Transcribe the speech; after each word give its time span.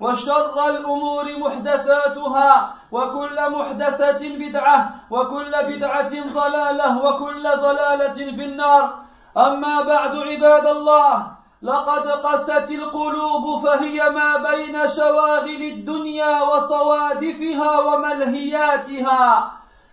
وشر 0.00 0.68
الأمور 0.68 1.38
محدثاتها 1.38 2.74
وكل 2.92 3.50
محدثة 3.50 4.36
بدعة 4.38 4.94
وكل 5.10 5.52
بدعة 5.62 6.12
ضلالة 6.34 7.04
وكل 7.04 7.42
ضلالة 7.42 8.12
في 8.12 8.44
النار. 8.44 8.94
أما 9.36 9.82
بعد 9.82 10.16
عباد 10.16 10.66
الله 10.66 11.26
لقد 11.62 12.08
قست 12.08 12.70
القلوب 12.70 13.64
فهي 13.64 14.10
ما 14.10 14.36
بين 14.36 14.88
شواغل 14.88 15.62
الدنيا 15.62 16.42
وصوادفها 16.42 17.78
وملهياتها. 17.80 19.52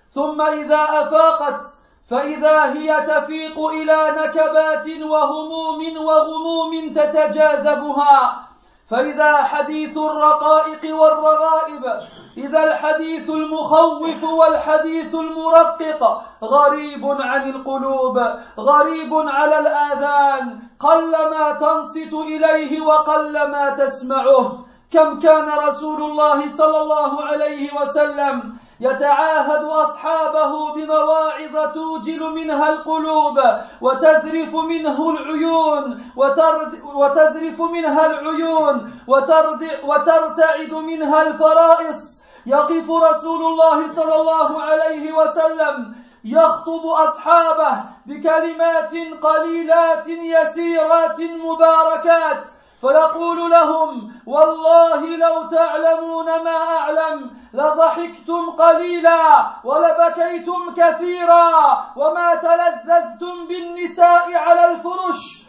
ثم 0.10 0.42
إذا 0.42 0.82
أفاقت 0.84 1.62
فإذا 2.10 2.74
هي 2.74 3.02
تفيق 3.08 3.66
إلى 3.66 4.16
نكبات 4.18 4.88
وهموم 5.02 5.98
وغموم 5.98 6.94
تتجاذبها. 6.94 8.53
فإذا 8.90 9.36
حديث 9.36 9.98
الرقائق 9.98 10.96
والرغائب 10.96 11.84
إذا 12.38 12.64
الحديث 12.64 13.30
المخوف 13.30 14.24
والحديث 14.24 15.16
المرقق 15.16 16.22
غريب 16.44 17.06
عن 17.22 17.50
القلوب 17.50 18.18
غريب 18.60 19.14
على 19.14 19.60
الآذان 19.60 20.60
قلما 20.80 21.52
تنصت 21.52 22.14
إليه 22.14 22.82
وقلما 22.82 23.70
تسمعه. 23.70 24.66
كم 24.92 25.20
كان 25.20 25.50
رسول 25.50 26.04
الله 26.04 26.50
صلى 26.50 26.82
الله 26.82 27.24
عليه 27.24 27.74
وسلم 27.82 28.58
يتعاهد 28.80 29.64
أصحابه 29.64 30.74
بمواعظ 30.74 31.74
توجل 31.74 32.20
منها 32.20 32.70
القلوب 32.70 33.40
وتذرف 33.82 34.56
منه 34.56 35.10
العيون 35.10 36.12
وتذرف 36.96 37.62
منها 37.62 38.06
العيون 38.06 38.92
وترتعد 39.84 40.74
منها 40.74 41.22
الفرائص. 41.28 42.24
يقف 42.46 42.92
رسول 42.92 43.46
الله 43.46 43.88
صلى 43.88 44.16
الله 44.16 44.62
عليه 44.62 45.14
وسلم 45.14 45.96
يخطب 46.26 46.86
أصحابه 46.86 47.84
بكلمات 48.06 48.92
قليلات 49.22 50.08
يسيرات 50.08 51.20
مباركات. 51.22 52.48
فيقول 52.84 53.52
لهم 53.52 54.12
والله 54.28 55.06
لو 55.06 55.44
تعلمون 55.48 56.26
ما 56.26 56.58
أعلم 56.78 57.32
لضحكتم 57.54 58.50
قليلا 58.60 59.46
ولبكيتم 59.64 60.74
كثيرا 60.78 61.48
وما 61.96 62.36
تلذذتم 62.36 63.48
بالنساء 63.48 64.36
على 64.36 64.72
الفرش 64.72 65.44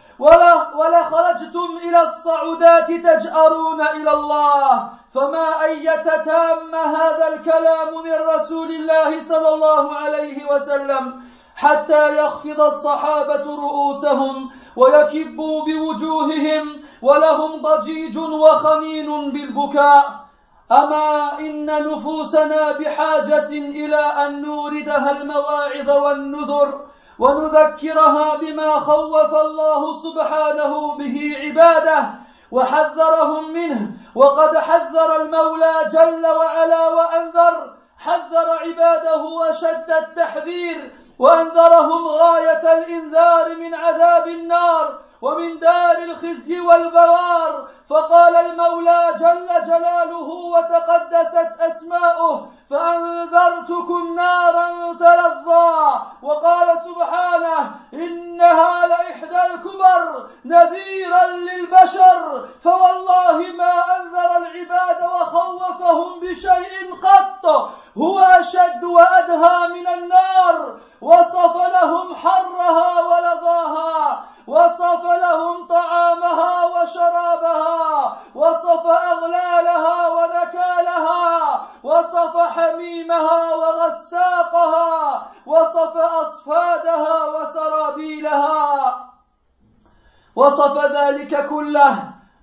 ولخرجتم 0.75 1.79
إلى 1.83 2.01
الصعودات 2.01 2.87
تجأرون 2.87 3.81
إلى 3.81 4.11
الله. 4.11 4.89
فما 5.15 5.63
أية 5.63 6.23
تام 6.25 6.75
هذا 6.75 7.27
الكلام 7.33 8.03
من 8.03 8.35
رسول 8.35 8.69
الله 8.71 9.21
صلى 9.21 9.49
الله 9.53 9.95
عليه 9.95 10.51
وسلم 10.51 11.21
حتى 11.55 12.17
يخفض 12.17 12.61
الصحابة 12.61 13.45
رؤوسهم 13.55 14.51
ويكبوا 14.75 15.65
بوجوههم 15.65 16.84
ولهم 17.01 17.61
ضجيج 17.61 18.17
وخمين 18.17 19.31
بالبكاء. 19.31 20.25
أما 20.71 21.39
إن 21.39 21.65
نفوسنا 21.65 22.71
بحاجة 22.71 23.49
إلى 23.49 23.95
أن 23.95 24.41
نوردها 24.41 25.11
المواعظ 25.11 25.89
والنذر 25.89 26.85
ونذكرها 27.19 28.35
بما 28.35 28.79
خوف 28.79 29.33
الله 29.35 29.93
سبحانه 29.93 30.97
به 30.97 31.37
عباده 31.41 32.05
وحذرهم 32.51 33.53
منه 33.53 33.91
وقد 34.15 34.57
حذر 34.57 35.21
المولى 35.21 35.73
جل 35.91 36.27
وعلا 36.27 36.89
وأنذر 36.89 37.73
حذر 37.97 38.49
عباده 38.61 39.51
أشد 39.51 39.91
التحذير 39.91 40.91
وأنذرهم 41.19 42.07
غاية 42.07 42.73
الإنذار 42.77 43.55
من 43.55 43.73
عذاب 43.73 44.27
النار. 44.27 45.04
ومن 45.21 45.59
دار 45.59 45.97
الخزي 45.97 46.59
والبوار 46.59 47.67
فقال 47.89 48.35
المولى 48.35 49.01
جل 49.19 49.47
جلاله 49.67 50.29
وتقدست 50.29 51.59
أسماؤه 51.59 52.51
فأنذرتكم 52.69 54.15
نارا 54.15 54.93
تلظى 54.93 56.01
وقال 56.21 56.77
سبحانه 56.77 57.75
إنها 57.93 58.87
لإحدى 58.87 59.53
الكبر 59.53 60.27
نذيرا 60.45 61.25
للبشر 61.25 62.47
فوالله 62.63 63.37
ما 63.57 63.73
أنذر 63.97 64.37
العباد 64.37 65.03
وخوفهم 65.03 66.19
بشيء 66.19 66.95
قط 67.03 67.71
هو 67.97 68.19
أشد 68.19 68.83
وأدهى 68.83 69.67
من 69.67 69.87
النار 69.87 70.77
وصف 71.01 71.55
لهم 71.55 72.15
حرها 72.15 73.01
ولظاها. 73.01 74.34
وصف 74.47 75.03
لهم 75.03 75.67
طعامها 75.67 76.65
وشرابها 76.65 78.17
وصف 78.35 78.85
أغلالها 78.85 80.07
ونكالها 80.07 81.61
وصف 81.83 82.37
حميمها 82.37 83.55
وغساقها 83.55 85.27
وصف 85.45 85.97
أصفادها 85.97 87.25
وسرابيلها. 87.25 88.95
وصف 90.35 90.85
ذلك 90.85 91.49
كله 91.49 91.95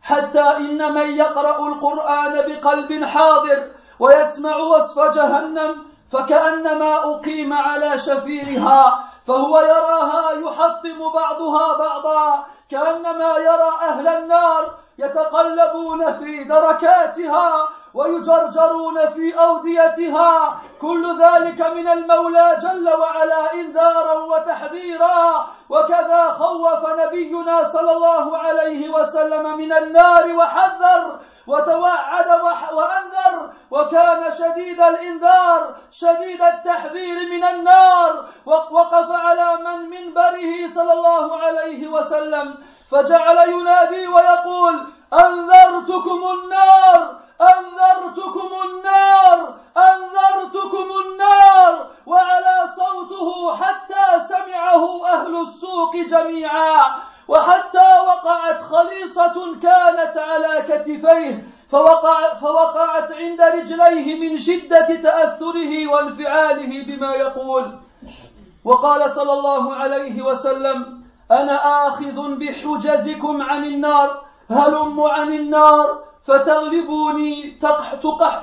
حتى 0.03 0.57
إن 0.57 0.95
من 0.95 1.17
يقرأ 1.17 1.69
القرآن 1.69 2.35
بقلب 2.35 3.05
حاضر 3.05 3.71
ويسمع 3.99 4.57
وصف 4.57 5.15
جهنم 5.15 5.87
فكأنما 6.13 7.15
أقيم 7.15 7.53
على 7.53 7.99
شفيرها. 7.99 9.12
فهو 9.27 9.61
يراها 9.61 10.33
يحطم 10.33 11.13
بعضها 11.15 11.79
بعضا 11.79 12.45
كأنما 12.71 13.37
يرى 13.39 13.73
أهل 13.83 14.09
النار 14.09 14.75
يتقلبون 14.99 16.13
في 16.13 16.45
دركاتها 16.45 17.69
ويجرجرون 17.95 19.07
في 19.07 19.39
أوديتها. 19.39 20.61
كل 20.81 21.23
ذلك 21.23 21.61
من 21.61 21.89
المولى 21.89 22.57
جل 22.63 22.89
وعلا 23.01 23.55
إنذارا 23.55 24.13
وتحذيرا. 24.13 25.47
وكذا 25.71 26.29
خوف 26.29 26.89
نبينا 26.89 27.65
صلى 27.65 27.93
الله 27.93 28.37
عليه 28.37 28.91
وسلم 28.91 29.59
من 29.59 29.73
النار 29.73 30.37
وحذر 30.37 31.19
وتوعد 31.47 32.27
وأنذر 32.73 33.53
وكان 33.71 34.33
شديد 34.39 34.81
الإنذار 34.81 35.75
شديد 35.93 36.43
التحذير 36.43 37.31
من 37.33 37.45
النار 37.45 38.25
وقف 38.47 39.11
على 39.11 39.57
من 39.65 39.91
منبره 39.91 40.75
صلى 40.75 40.93
الله 40.93 41.37
عليه 41.37 41.89
وسلم 41.89 42.55
فجعل 42.91 43.49
ينادي 43.49 44.07
ويقول 44.07 44.87
أنذرتكم 45.13 46.23
النار 46.31 47.17
أنذرتكم 47.41 48.51
النار 48.65 49.55
أنذرتكم 49.77 50.91
النار 51.07 51.87
وعلى 52.07 52.69
صوته 52.77 53.57
حتى 53.57 54.25
سمعه 54.29 55.07
أهل 55.07 55.41
السوق 55.43 55.97
جميعا. 55.97 56.85
وحتى 57.29 57.89
وقعت 58.07 58.61
خليصة 58.63 59.35
كانت 59.63 60.19
على 60.19 60.63
كتفيه 60.69 61.47
فوقع 61.71 62.35
فوقعت 62.35 63.13
عند 63.13 63.41
رجليه 63.41 64.21
من 64.21 64.39
شدة 64.39 64.87
تأثره 64.87 65.87
وانفعاله 65.87 66.85
بما 66.85 67.15
يقول. 67.15 67.79
وقال 68.65 69.11
صلى 69.11 69.33
الله 69.33 69.75
عليه 69.75 70.23
وسلم 70.23 71.03
أنا 71.31 71.89
آخذ 71.89 72.35
بحجزكم 72.35 73.43
عن 73.43 73.65
النار 73.65 74.23
هلم 74.51 75.01
عن 75.01 75.35
النار 75.35 75.99
فتغلبوني 76.27 77.59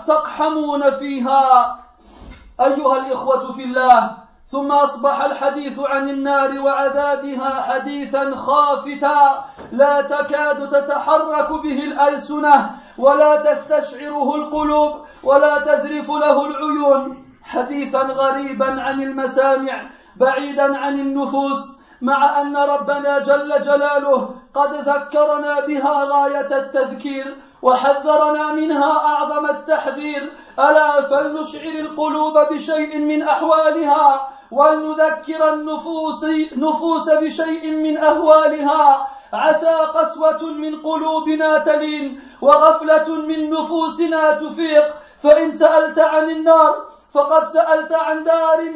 تقحمون 0.08 0.92
فيها. 0.92 1.80
أيها 2.62 2.98
الإخوة 2.98 3.52
في 3.52 3.64
الله 3.64 4.29
ثم 4.52 4.72
أصبح 4.72 5.22
الحديث 5.22 5.80
عن 5.80 6.10
النار 6.10 6.60
وعذابها 6.60 7.62
حديثا 7.62 8.36
خافتا. 8.36 9.46
لا 9.72 10.02
تكاد 10.02 10.70
تتحرك 10.70 11.52
به 11.52 11.84
الألسنة 11.84 12.72
ولا 12.98 13.36
تستشعره 13.36 14.36
القلوب 14.36 15.06
ولا 15.24 15.60
تذرف 15.60 16.10
له 16.10 16.46
العيون. 16.46 17.26
حديثا 17.44 18.02
غريبا 18.02 18.82
عن 18.82 19.04
المسامع 19.04 19.90
بعيدا 20.16 20.78
عن 20.78 21.00
النفوس 21.00 21.80
مع 22.02 22.42
أن 22.42 22.58
ربنا 22.58 23.20
جل 23.20 23.62
جلاله 23.62 24.36
قد 24.54 24.74
ذكرنا 24.74 25.60
بها 25.60 26.04
غاية 26.04 26.58
التذكير 26.58 27.38
وحذرنا 27.62 28.54
منها 28.54 28.92
أعظم 29.06 29.46
التحذير. 29.46 30.32
ألا 30.60 31.02
فلنشعر 31.02 31.80
القلوب 31.80 32.38
بشيء 32.52 32.98
من 32.98 33.24
احوالها 34.54 34.70
ولنذكر 34.70 35.54
النفوس 35.54 36.26
نفوس 36.58 37.10
بشيء 37.10 37.72
من 37.72 37.98
أهوالها. 37.98 39.08
عسى 39.34 39.70
قسوة 39.70 40.44
من 40.44 40.82
قلوبنا 40.82 41.58
تلين 41.58 42.22
وغفلة 42.42 43.16
من 43.16 43.50
نفوسنا 43.50 44.32
تفيق. 44.32 44.94
فإن 45.24 45.52
سألت 45.52 46.00
عن 46.00 46.30
النار 46.30 46.76
فقد 47.14 47.44
سألت 47.44 47.92
عن 47.92 48.24
دار 48.24 48.70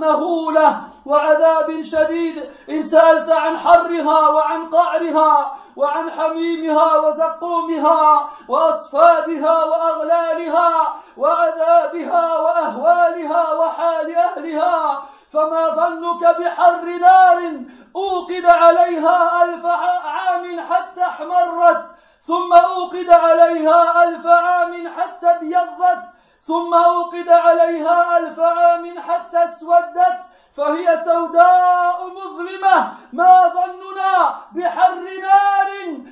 مهولة 0.00 0.80
وعذاب 1.06 1.82
شديد. 1.82 2.42
إن 2.70 2.82
سألت 2.82 3.30
عن 3.30 3.58
حرها 3.58 4.28
وعن 4.28 4.70
قعرها 4.70 5.52
وعن 5.76 6.10
حميمها 6.10 6.96
وزقومها 6.96 8.30
وأصفادها 8.48 9.64
وأغلالها 9.64 10.70
وعذابها 11.16 12.38
وأهوالها 12.38 13.54
وحال 13.54 14.14
أهلها 14.16 15.02
فما 15.32 15.68
ظنك 15.68 16.40
بحر 16.40 16.84
نار 16.84 17.60
أوقد 17.96 18.44
عليها 18.44 19.44
ألف 19.44 19.66
عام 19.66 20.60
حتى 20.60 21.02
احمرت 21.02 21.84
ثم 22.26 22.52
أوقد 22.52 23.10
عليها 23.10 24.04
ألف 24.04 24.26
عام 24.26 24.88
حتى 24.88 25.26
ابيضت 25.26 26.04
ثم 26.42 26.74
أوقد 26.74 27.28
عليها 27.28 28.18
ألف 28.18 28.40
عام 28.40 29.00
حتى 29.00 29.44
اسودت. 29.44 30.20
فهي 30.58 31.04
سوداء 31.04 32.08
مظلمة. 32.08 32.92
ما 33.12 33.48
ظننا 33.48 34.40
بحر 34.52 34.94
نار. 34.94 35.68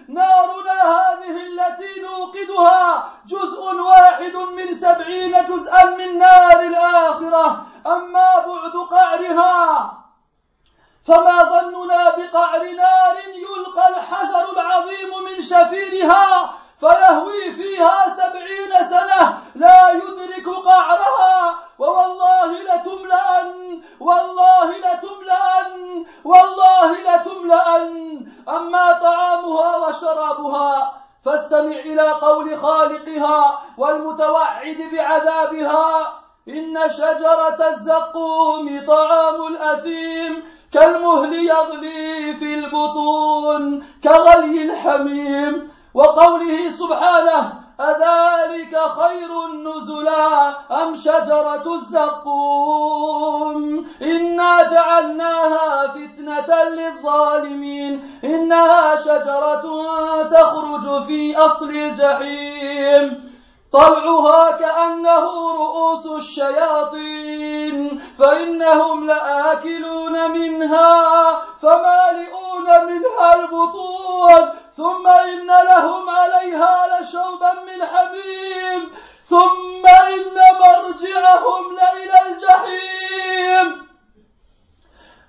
نارنا 0.09 0.83
هذه 0.83 1.37
التي 1.47 2.01
نوقدها 2.01 3.11
جزء 3.27 3.63
واحد 3.75 4.37
من 4.37 4.75
سبعين 4.75 5.45
جزءا 5.45 5.85
من 5.85 6.19
نار 6.19 6.61
الآخرة. 6.61 7.67
أما 7.87 8.29
بعد 8.47 8.75
قعرها 8.91 9.93
فما 11.07 11.43
ظننا 11.43 12.11
بقعر 12.17 12.63
نار. 12.63 13.17
يلقى 13.35 13.89
الحجر 13.89 14.53
العظيم 14.53 15.25
من 15.25 15.43
شفيرها 15.43 16.55
فيهوي 16.81 17.53
فيها 17.53 18.09
سبعين 18.09 18.89
سنة. 18.91 19.39
لا 19.55 19.91
يدرك 19.91 20.49
قعرها. 20.49 21.66
ووالله 21.79 22.51
لتملأن 22.63 23.83
والله 24.01 24.69
لتملأن 24.79 26.07
والله 26.25 26.93
لتملأن. 26.93 28.27
أما 28.49 28.93
طعامها 28.93 29.77
وشرابها 29.77 30.93
فاستمع 31.25 31.77
إلى 31.77 32.11
قول 32.11 32.59
خالقها 32.59 33.59
والمتوعد 33.79 34.77
بعذابها. 34.93 36.13
إن 36.49 36.79
شجرة 36.91 37.69
الزقوم 37.69 38.87
طعام 38.87 39.47
الأثيم 39.47 40.45
كالمهل 40.73 41.35
يغلي 41.35 42.35
في 42.35 42.55
البطون 42.55 43.87
كغلي 44.05 44.63
الحميم. 44.63 45.77
وقوله 45.95 46.71
سبحانه 46.71 47.66
أذلك 47.81 48.81
خير 48.89 49.47
نزلا 49.47 50.49
أم 50.83 50.95
شجرة 50.95 51.75
الزقوم؟ 51.75 53.57
إنا 54.03 54.63
جعلناها 54.63 55.87
فتنة 55.87 56.65
للظالمين. 56.65 58.21
إنها 58.25 58.97
شجرة 58.97 59.65
تخرج 60.23 61.03
في 61.03 61.37
أصل 61.37 61.71
الجحيم. 61.71 63.33
طلعها 63.73 64.51
كأنه 64.51 65.53
رؤوس 65.53 66.07
الشياطين. 66.07 68.03
فإنهم 68.19 69.07
لآكلون 69.07 70.31
منها. 70.31 71.03
فمالئون 71.63 72.87
منها 72.87 73.35
البطون. 73.35 74.66
ثم 74.77 75.07
إن 75.07 75.47
لهم 75.47 76.11
عليها 76.11 77.01
لشوبا 77.01 77.53
من 77.53 77.87
حميم. 77.87 78.95
ثم 79.29 79.87
إن 79.87 80.35
مرجعهم 80.61 81.77
لإلى 81.77 82.19
الجحيم. 82.27 83.89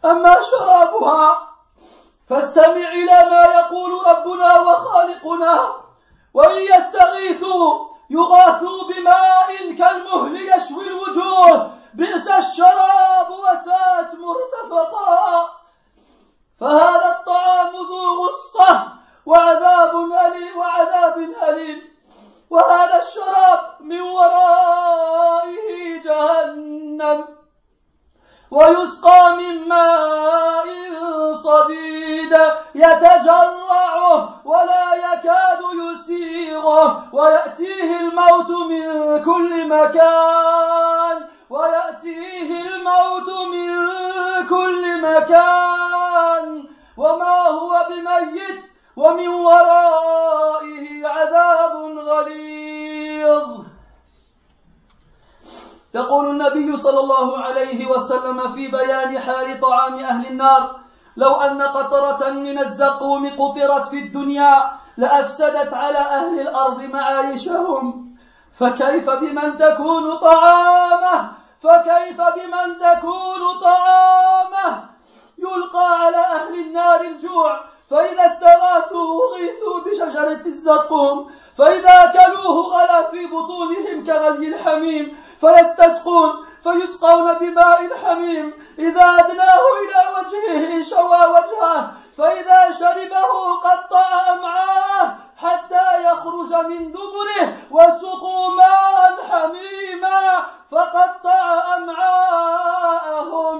أما 0.06 0.38
شرابها 0.52 1.48
فاستمع 2.30 2.90
إلى 2.92 3.30
ما 3.30 3.44
يقول 3.44 4.08
ربنا 4.08 4.60
وخالقنا 4.60 5.74
وإن 6.34 6.62
يستغيثوا 6.62 7.88
يغاثوا 8.10 8.84
بماء 8.94 9.74
كالمهل 9.78 10.36
يشوي 10.36 10.88
الوجوه. 10.88 11.72
بئس 11.94 12.28
الشراب 12.28 13.32
وسات 13.32 14.12
مرتفقا. 14.16 15.50
فهذا 16.60 17.18
الطعام 17.20 17.74
ذو 17.76 18.26
غصة. 18.26 18.97
وعذاب 19.28 19.96
أليم 19.96 20.58
وعذاب 20.58 21.18
أليم. 21.50 21.82
وهذا 22.50 23.02
الشراب 23.02 23.60
من 23.80 24.02
ورائه 24.02 26.02
جهنم. 26.04 27.26
ويسقى 28.52 29.36
من 29.36 29.68
ماء 29.68 30.68
صديد 31.34 32.38
يتجرعه 32.76 34.42
ولا 34.46 34.94
يكاد 34.94 35.62
يسيغه. 35.74 37.04
ويأتيه 37.14 38.00
الموت 38.00 38.50
من 38.50 39.24
كل 39.24 39.68
مكان. 39.68 41.28
ويأتيه 41.50 42.62
الموت 42.62 43.30
من 43.30 43.88
كل 44.50 45.02
مكان. 45.02 46.66
وما 46.98 47.48
هو 47.48 47.86
بميت 47.90 48.77
ومن 48.98 49.28
ورائه 49.28 51.08
عذاب 51.08 51.76
غليظ. 51.98 53.68
يقول 55.94 56.30
النبي 56.30 56.78
صلى 56.78 57.00
الله 57.00 57.38
عليه 57.38 57.88
وسلم 57.88 58.52
في 58.54 58.68
بيان 58.68 59.20
حال 59.20 59.62
طعام 59.62 60.00
أهل 60.00 60.28
النار 60.28 60.76
لو 61.18 61.34
أن 61.36 61.62
قطرة 61.62 62.30
من 62.30 62.60
الزقوم 62.60 63.30
قطرت 63.30 63.88
في 63.88 64.00
الدنيا 64.00 64.72
لأفسدت 64.98 65.74
على 65.74 65.98
أهل 65.98 66.40
الأرض 66.40 66.82
معايشهم. 66.82 68.18
فكيف 68.60 69.10
بمن 69.10 69.58
تكون 69.58 70.18
طعامه؟ 70.18 71.32
فكيف 71.64 72.22
بمن 72.22 72.78
تكون 72.80 73.60
طعامه؟ 73.62 74.90
يلقى 75.38 76.00
على 76.02 76.18
أهل 76.18 76.54
النار 76.60 77.02
الجوع. 77.02 77.67
فإذا 77.90 78.26
استغاثوا 78.26 79.28
أغيثوا 79.28 79.80
بشجرة 79.86 80.46
الزقوم 80.46 81.32
فإذا 81.58 82.04
أكلوه 82.04 82.56
غلا 82.68 83.12
في 83.12 83.26
بطونهم 83.26 84.06
كغلي 84.06 84.48
الحميم 84.48 85.18
فيستسقون 85.42 86.46
فيسقون 86.64 87.34
بماء 87.34 87.98
حميم. 88.06 88.54
إذا 88.80 89.02
أدناه 89.02 89.60
إلى 89.84 90.02
وجهه 90.18 90.84
شوى 90.84 91.26
وجهه 91.26 91.92
فإذا 92.18 92.72
شربه 92.72 93.56
قطع 93.64 94.34
أمعاه 94.34 95.16
حتى 95.38 96.04
يخرج 96.04 96.54
من 96.54 96.92
دبره 96.92 97.58
وسقوا 97.72 98.50
ماء 98.50 99.20
حميما 99.30 100.46
فقطع 100.72 101.64
أمعاءهم. 101.78 103.58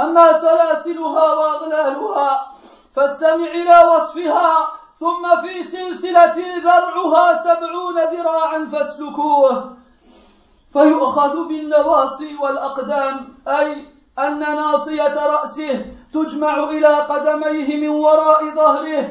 أما 0.00 0.32
سلاسلها 0.32 1.34
وأغلالها 1.34 2.55
فاستمع 2.96 3.46
إلى 3.46 3.88
وصفها 3.88 4.68
ثم 5.00 5.40
في 5.42 5.64
سلسلة 5.64 6.34
ذرعها 6.64 7.36
سبعون 7.36 7.98
ذراعا 7.98 8.66
فاسلكوه. 8.72 9.76
فيؤخذ 10.72 11.48
بالنواصي 11.48 12.36
والأقدام 12.36 13.34
أي 13.48 13.88
أن 14.18 14.38
ناصية 14.38 15.26
رأسه 15.26 15.84
تجمع 16.14 16.64
إلى 16.64 16.94
قدميه 16.94 17.76
من 17.76 17.88
وراء 17.88 18.50
ظهره. 18.54 19.08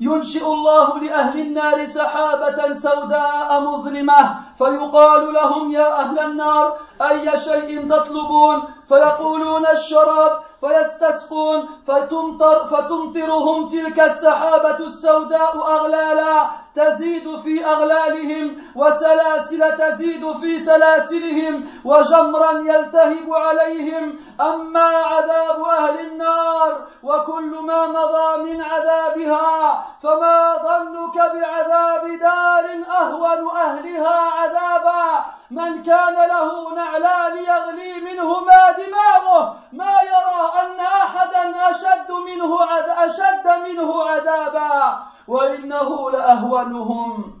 ينشئ 0.00 0.46
الله 0.46 0.98
لأهل 0.98 1.40
النار 1.40 1.86
سحابة 1.86 2.74
سوداء 2.74 3.60
مظلمة 3.60 4.40
فيقال 4.58 5.32
لهم 5.32 5.72
يا 5.72 6.00
أهل 6.00 6.18
النار 6.18 6.76
أي 7.02 7.38
شيء 7.38 7.88
تطلبون؟ 7.88 8.62
فيقولون 8.88 9.66
الشراب 9.66 10.42
فيستسقون 10.62 11.68
فتمطر 11.86 12.66
فتمطرهم 12.66 13.68
تلك 13.68 14.00
السحابة 14.00 14.78
السوداء 14.86 15.56
أغلالا. 15.56 16.61
تزيد 16.74 17.36
في 17.40 17.66
أغلالهم 17.66 18.56
وسلاسل 18.74 19.76
تزيد 19.78 20.32
في 20.32 20.60
سلاسلهم 20.60 21.68
وجمرا 21.84 22.52
يلتهب 22.52 23.34
عليهم. 23.34 24.18
أما 24.40 24.84
عذاب 24.84 25.64
أهل 25.64 26.00
النار 26.00 26.86
وكل 27.02 27.56
ما 27.60 27.86
مضى 27.86 28.52
من 28.52 28.62
عذابها 28.62 29.84
فما 30.02 30.56
ظنك 30.56 31.16
بعذاب 31.16 32.18
دار 32.18 32.64
أهون 33.00 33.56
أهلها 33.56 34.30
عذابا. 34.30 35.24
من 35.50 35.82
كان 35.82 36.14
له 36.14 36.74
نعلان 36.74 37.38
يغلي 37.38 38.00
منهما 38.00 38.70
دماغه. 38.70 39.56
ما 39.72 39.94
يرى 40.02 40.42
أن 40.62 40.80
أحدا 40.80 41.70
أشد 41.70 42.10
منه 42.10 42.58
أشد 42.98 43.46
منه 43.68 44.04
عذابا. 44.04 45.11
وإنه 45.28 46.10
لأهونهم. 46.10 47.32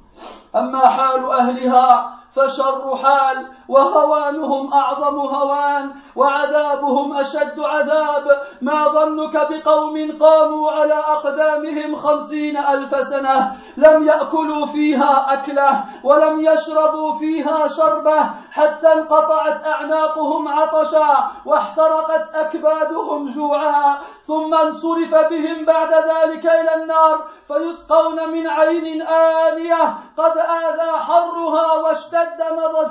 أما 0.56 0.86
حال 0.88 1.24
أهلها 1.30 2.18
فشر 2.32 2.96
حال 2.96 3.46
وهوانهم 3.68 4.72
أعظم 4.72 5.18
هوان 5.20 5.90
وعذابهم 6.16 7.16
أشد 7.16 7.60
عذاب. 7.60 8.42
ما 8.62 8.88
ظنك 8.88 9.32
بقوم 9.50 10.18
قاموا 10.20 10.70
على 10.70 10.94
أقدامهم 10.94 11.96
خمسين 11.96 12.56
ألف 12.56 13.06
سنة. 13.06 13.56
لم 13.76 14.06
يأكلوا 14.06 14.66
فيها 14.66 15.32
أكلة 15.32 15.84
ولم 16.04 16.40
يشربوا 16.40 17.14
فيها 17.14 17.68
شربة 17.68 18.20
حتى 18.52 18.92
انقطعت 18.92 19.66
أعناقهم 19.66 20.48
عطشا 20.48 21.30
واحترقت 21.46 22.34
أكبادهم 22.34 23.26
جوعا. 23.26 23.96
ثم 24.26 24.54
انصرف 24.54 25.14
بهم 25.14 25.64
بعد 25.64 25.92
ذلك 25.92 26.46
إلى 26.46 26.74
النار 26.74 27.18
فيسقون 27.48 28.28
من 28.28 28.46
عين 28.46 29.02
آنية 29.02 29.94
قد 30.16 30.38
آذى 30.38 30.92
حرها 31.06 31.72
واشتد 31.72 32.42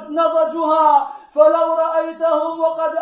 نضجها 0.10 0.61
فلو 1.36 1.74
رأيتهم 1.74 2.60
وقد 2.60 2.96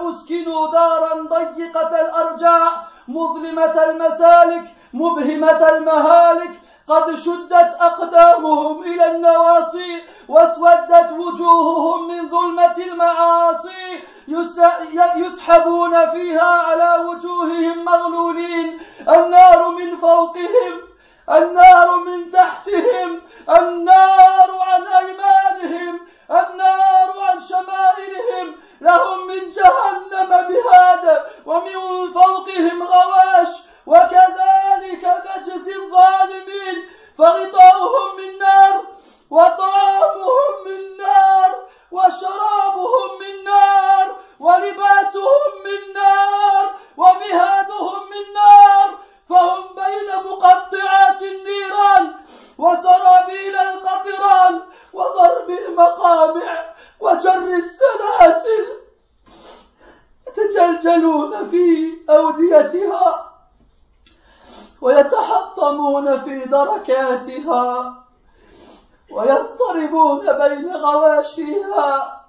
أسكنوا 0.00 0.70
دارا 0.70 1.14
ضيقة 1.22 2.00
الأرجاء 2.00 2.88
مظلمة 3.08 3.84
المسالك 3.84 4.64
مبهمة 4.94 5.68
المهالك 5.68 6.50
قد 6.88 7.14
شدت 7.14 7.76
أقدامهم 7.80 8.82
إلى 8.82 9.10
النواصي 9.10 10.02
واسودت 10.28 11.12
وجوههم 11.18 12.08
من 12.08 12.28
ظلمة 12.28 12.76
المعاصي 12.78 14.02
يسحبون 15.16 16.10
فيها 16.10 16.42
على 16.42 17.04
وجوههم 17.04 17.84
مغلولين 17.84 18.80
النار 19.08 19.68
من 19.68 19.96
فوقهم 19.96 20.80
النار 21.30 21.96
من 21.96 22.30
تحتهم 22.30 23.20
النار 23.48 24.50
عن 24.60 24.82
أيمانهم. 24.82 26.05
النار 26.30 27.20
عن 27.20 27.40
شمائلهم 27.40 28.54
لهم 28.80 29.26
من 29.26 29.50
جهنم 29.50 30.28
بهاد 30.48 31.26
ومن 31.46 32.12
فوقهم 32.12 32.82
غواش 32.82 33.48
وكذلك 33.86 35.22
نجزي 35.26 35.74
الظالمين. 35.76 36.88
فغطاؤهم 37.18 38.16
من 38.16 38.38
نار 38.38 38.84
وطعامهم 39.30 40.64
من 40.66 40.96
نار 40.96 41.50
وشرابهم 41.92 43.18
من 43.20 43.44
نار 43.44 44.16
ولباسهم 44.40 45.50
من 45.64 45.92
نار 45.94 46.74
ومهادهم 46.96 48.10
من 48.10 48.32
نار. 48.34 48.98
فهم 49.28 49.62
بين 49.74 50.30
مقطعات 50.30 51.22
النيران 51.22 52.14
وسرابيل 52.58 53.56
القطران. 53.56 54.62
وضرب 54.96 55.50
المقامع 55.50 56.74
وجر 57.00 57.48
السلاسل 57.56 58.66
يتجلجلون 60.28 61.50
في 61.50 61.94
أوديتها 62.10 63.32
ويتحطمون 64.80 66.18
في 66.20 66.44
دركاتها 66.44 67.94
ويضطربون 69.10 70.32
بين 70.32 70.76
غواشيها 70.76 72.22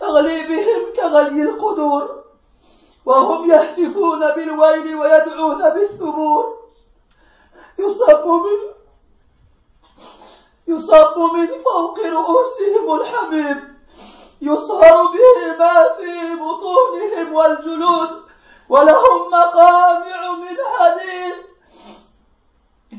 تغلي 0.00 0.42
بهم 0.42 0.94
كغلي 0.96 1.42
القدور 1.42 2.22
وهم 3.06 3.50
يهتفون 3.50 4.30
بالويل 4.30 4.94
ويدعون 4.96 5.70
بالثبور 5.70 6.58
يصب 7.78 8.26
من 8.26 8.72
يصب 10.72 11.18
من 11.18 11.46
فوق 11.46 11.98
رؤوسهم 11.98 13.00
الحميم 13.00 13.78
يصهر 14.42 15.06
به 15.06 15.56
ما 15.58 15.88
في 15.96 16.34
بطونهم 16.34 17.34
والجلود 17.34 18.22
ولهم 18.68 19.30
مقامع 19.30 20.32
من 20.32 20.56
حديد. 20.74 21.34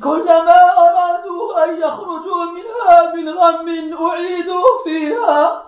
كلما 0.04 0.78
أرادوا 0.78 1.64
أن 1.64 1.82
يخرجوا 1.82 2.46
منها 2.46 3.16
من 3.16 3.30
غم 3.30 3.98
أعيدوا 4.08 4.84
فيها 4.84 5.64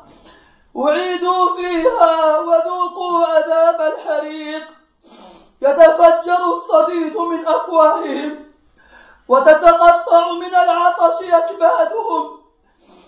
أعيدوا 0.78 1.56
فيها 1.56 2.40
وذوقوا 2.40 3.26
عذاب 3.26 3.82
الحريق. 3.82 4.64
يتفجر 5.62 6.54
الصديد 6.54 7.18
من 7.18 7.48
أفواههم 7.48 8.45
وتتقطع 9.27 10.32
من 10.32 10.55
العطش 10.55 11.22
أكبادهم 11.24 12.41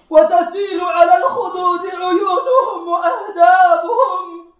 وتسيل 0.09 0.83
على 0.83 1.17
الخدود 1.17 1.87
عيونهم 1.87 2.87
وأهدابهم. 2.87 4.53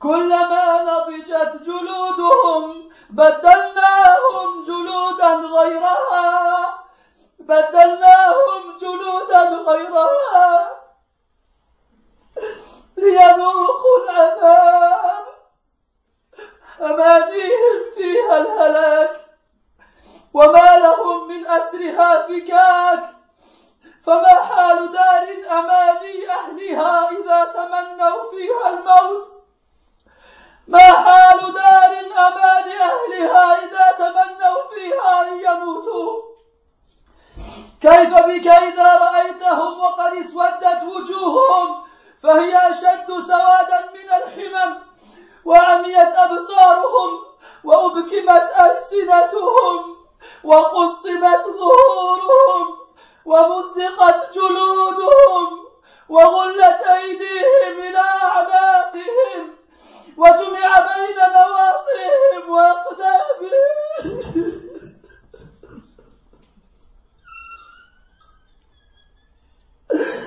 كلما 0.00 0.82
نضجت 0.82 1.62
جلودهم 1.62 2.88
بدلناهم 3.10 4.64
جلودا 4.64 5.34
غيرها. 5.34 6.74
بدلناهم 7.38 8.78
جلودا 8.80 9.42
غيرها. 9.48 10.70
ليذوقوا 12.96 13.98
العذاب. 14.04 15.24
أمانيهم 16.80 17.90
فيها 17.96 18.38
الهلاك. 18.38 19.21
وما 20.34 20.78
لهم 20.78 21.28
من 21.28 21.46
أسرها 21.46 22.22
فكاك. 22.22 23.22
فما 24.06 24.34
حال 24.34 24.92
دار 24.92 25.58
أماني 25.58 26.30
أهلها 26.30 27.10
إذا 27.10 27.44
تمنوا 27.44 28.30
فيها 28.30 28.68
الموت؟ 28.70 29.26
ما 30.68 30.92
حال 30.92 31.52
دار 31.54 31.92
أمان 32.28 32.68
أهلها 32.80 33.58
إذا 33.58 33.92
تمنوا 33.98 34.62
فيها 34.74 35.22
أن 35.22 35.40
يموتوا؟ 35.40 36.22
كيف 37.80 38.14
بك 38.14 38.46
إذا 38.46 38.96
رأيتهم 38.96 39.80
وقد 39.80 40.12
اسودت 40.12 40.82
وجوههم؟ 40.82 41.84
فهي 42.22 42.70
أشد 42.70 43.06
سوادا 43.06 43.90
من 43.94 44.08
الحمم 44.12 44.78
وعميت 45.44 46.14
أبصارهم 46.16 47.10
وأبكمت 47.64 48.52
ألسنتهم. 48.60 50.01
وقصبت 50.44 51.44
ظهورهم 51.44 52.78
ومزقت 53.24 54.34
جلودهم 54.34 55.64
وغلت 56.08 56.80
أيديهم 56.82 57.78
إلى 57.78 57.98
أعناقهم 57.98 59.54
وجمع 60.16 60.78
بين 60.78 61.16
نواصيهم 61.16 62.50
وأقدامهم. 62.50 63.52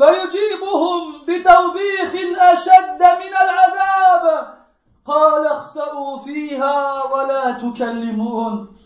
فيجيبهم 0.00 1.12
بتوبيخ 1.28 2.40
أشد 2.52 3.02
من 3.02 3.34
العذاب. 3.44 4.54
قال 5.06 5.46
اخسأوا 5.46 6.18
فيها 6.18 7.04
ولا 7.04 7.52
تكلمون. 7.52 8.76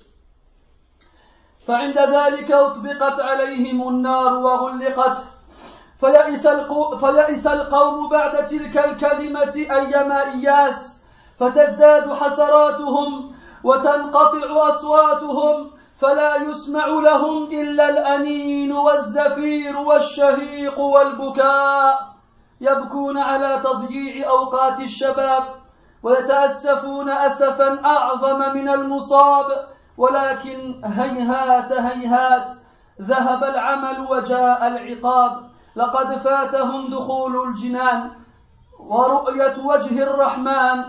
فعند 1.67 1.99
ذلك 1.99 2.53
أطبقت 2.53 3.21
عليهم 3.21 3.89
النار 3.89 4.35
وغلقت. 4.35 5.19
فيئس, 6.01 6.47
فيئس 7.01 7.47
القوم 7.47 8.09
بعد 8.09 8.47
تلك 8.47 8.79
الكلمة 8.79 9.55
أيما 9.71 10.23
إياس. 10.33 11.05
فتزداد 11.41 12.13
حسراتهم 12.13 13.35
وتنقطع 13.65 14.69
أصواتهم. 14.69 15.74
فلا 16.05 16.37
يسمع 16.37 16.87
لهم 16.87 17.45
إلا 17.45 17.89
الأنين 17.89 18.73
والزفير 18.73 19.77
والشهيق 19.77 20.79
والبكاء 20.79 22.09
يبكون 22.61 23.19
على 23.19 23.61
تضييع 23.65 24.29
أوقات 24.29 24.81
الشباب 24.81 25.43
ويتأسفون 26.03 27.11
أسفا 27.11 27.85
أعظم 27.85 28.39
من 28.55 28.69
المصاب 28.69 29.47
ولكن 29.99 30.81
هيهات 30.85 31.73
هيهات 31.73 32.53
ذهب 33.01 33.45
العمل 33.45 34.07
وجاء 34.11 34.67
العقاب. 34.67 35.51
لقد 35.77 36.17
فاتهم 36.17 36.87
دخول 36.91 37.49
الجنان 37.49 38.11
ورؤية 38.79 39.55
وجه 39.65 40.03
الرحمن 40.03 40.85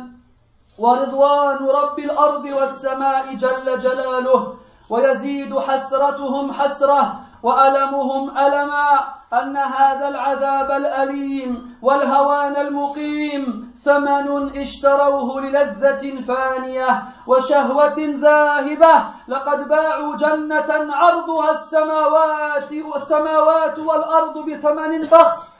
ورضوان 0.78 1.66
رب 1.66 2.00
الأرض 2.00 2.46
والسماء 2.46 3.34
جل 3.36 3.80
جلاله. 3.80 4.56
ويزيد 4.90 5.60
حسرتهم 5.60 6.52
حسرة 6.52 7.20
وألمهم 7.44 8.38
ألما 8.38 9.00
أن 9.34 9.58
هذا 9.58 10.08
العذاب 10.08 10.72
الأليم 10.72 11.78
والهوان 11.82 12.58
المقيم 12.58 13.74
ثمن 13.84 14.58
اشتروه 14.58 15.42
للذة 15.42 16.22
فانية 16.22 17.04
وشهوة 17.28 17.96
ذاهبة 17.98 19.04
لقد 19.28 19.68
باعوا 19.68 20.16
جنة 20.16 20.96
عرضها 20.96 21.52
السماوات 21.52 22.74
والسماوات 22.74 23.80
والأرض 23.80 24.38
بثمن 24.50 25.02
بخس 25.02 25.55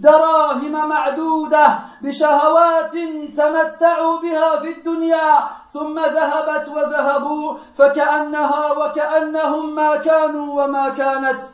دراهم 0.00 0.88
معدودة 0.88 1.78
بشهوات 2.02 2.92
تمتعوا 3.36 4.20
بها 4.20 4.60
في 4.60 4.68
الدنيا 4.68 5.38
ثم 5.72 5.98
ذهبت 5.98 6.68
وذهبوا 6.68 7.54
فكأنها 7.78 8.72
وكأنهم 8.72 9.74
ما 9.74 9.96
كانوا 9.96 10.64
وما 10.64 10.88
كانت. 10.88 11.44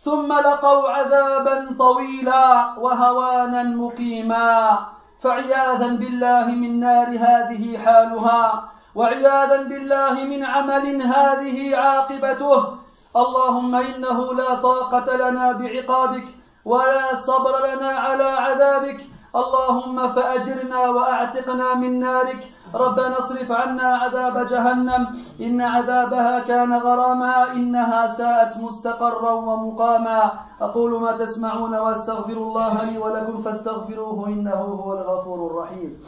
ثم 0.00 0.32
لقوا 0.32 0.88
عذابا 0.88 1.76
طويلا 1.78 2.74
وهوانا 2.78 3.62
مقيما. 3.62 4.78
فعياذا 5.22 5.88
بالله 5.88 6.46
من 6.46 6.80
نار 6.80 7.08
هذه 7.08 7.78
حالها 7.78 8.68
وعياذا 8.94 9.62
بالله 9.62 10.24
من 10.24 10.44
عمل 10.44 11.02
هذه 11.02 11.76
عاقبته. 11.76 12.78
اللهم 13.16 13.74
إنه 13.74 14.34
لا 14.34 14.54
طاقة 14.54 15.16
لنا 15.16 15.52
بعقابك 15.52 16.41
ولا 16.64 17.14
صبر 17.14 17.66
لنا 17.66 17.88
على 17.88 18.24
عذابك. 18.24 19.00
اللهم 19.36 20.08
فأجرنا 20.12 20.88
وأعتقنا 20.88 21.74
من 21.74 22.00
نارك. 22.00 22.46
ربنا 22.74 23.18
اصرف 23.18 23.52
عنا 23.52 23.96
عذاب 23.96 24.46
جهنم. 24.46 25.02
إن 25.40 25.60
عذابها 25.60 26.38
كان 26.38 26.72
غراما. 26.72 27.52
إنها 27.52 28.06
ساءت 28.06 28.56
مستقرا 28.56 29.32
ومقاما. 29.32 30.32
أقول 30.60 31.00
ما 31.00 31.16
تسمعون 31.16 31.74
وأستغفر 31.74 32.32
الله 32.32 32.82
لي 32.84 32.98
ولكم 32.98 33.42
فاستغفروه 33.42 34.26
إنه 34.26 34.60
هو 34.84 34.92
الغفور 34.92 35.46
الرحيم. 35.46 36.00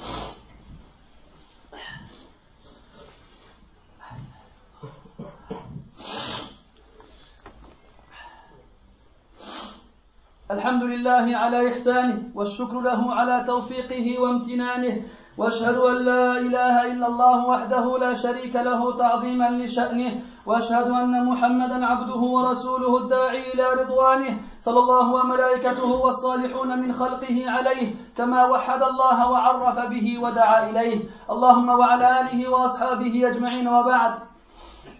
الحمد 10.50 10.82
لله 10.82 11.36
على 11.36 11.72
إحسانه 11.72 12.22
والشكر 12.34 12.80
له 12.80 13.14
على 13.14 13.44
توفيقه 13.46 14.22
وامتنانه 14.22 15.02
وأشهد 15.38 15.76
أن 15.76 15.96
لا 15.96 16.38
إله 16.38 16.92
إلا 16.92 17.06
الله 17.06 17.46
وحده 17.46 17.98
لا 17.98 18.14
شريك 18.14 18.56
له 18.56 18.96
تعظيما 18.96 19.50
لشأنه 19.50 20.22
وأشهد 20.46 20.86
أن 20.90 21.24
محمدا 21.24 21.86
عبده 21.86 22.20
ورسوله 22.20 22.96
الداعي 22.96 23.52
إلى 23.54 23.66
رضوانه 23.82 24.40
صلى 24.60 24.78
الله 24.78 25.12
وملائكته 25.14 25.84
والصالحون 25.84 26.78
من 26.78 26.92
خلقه 26.92 27.50
عليه 27.50 27.94
كما 28.16 28.44
وحد 28.44 28.82
الله 28.82 29.30
وعرف 29.30 29.78
به 29.78 30.18
ودعا 30.22 30.70
إليه 30.70 31.00
اللهم 31.30 31.68
وعلى 31.68 32.20
آله 32.20 32.48
وأصحابه 32.48 33.28
أجمعين 33.30 33.68
وبعد 33.68 34.12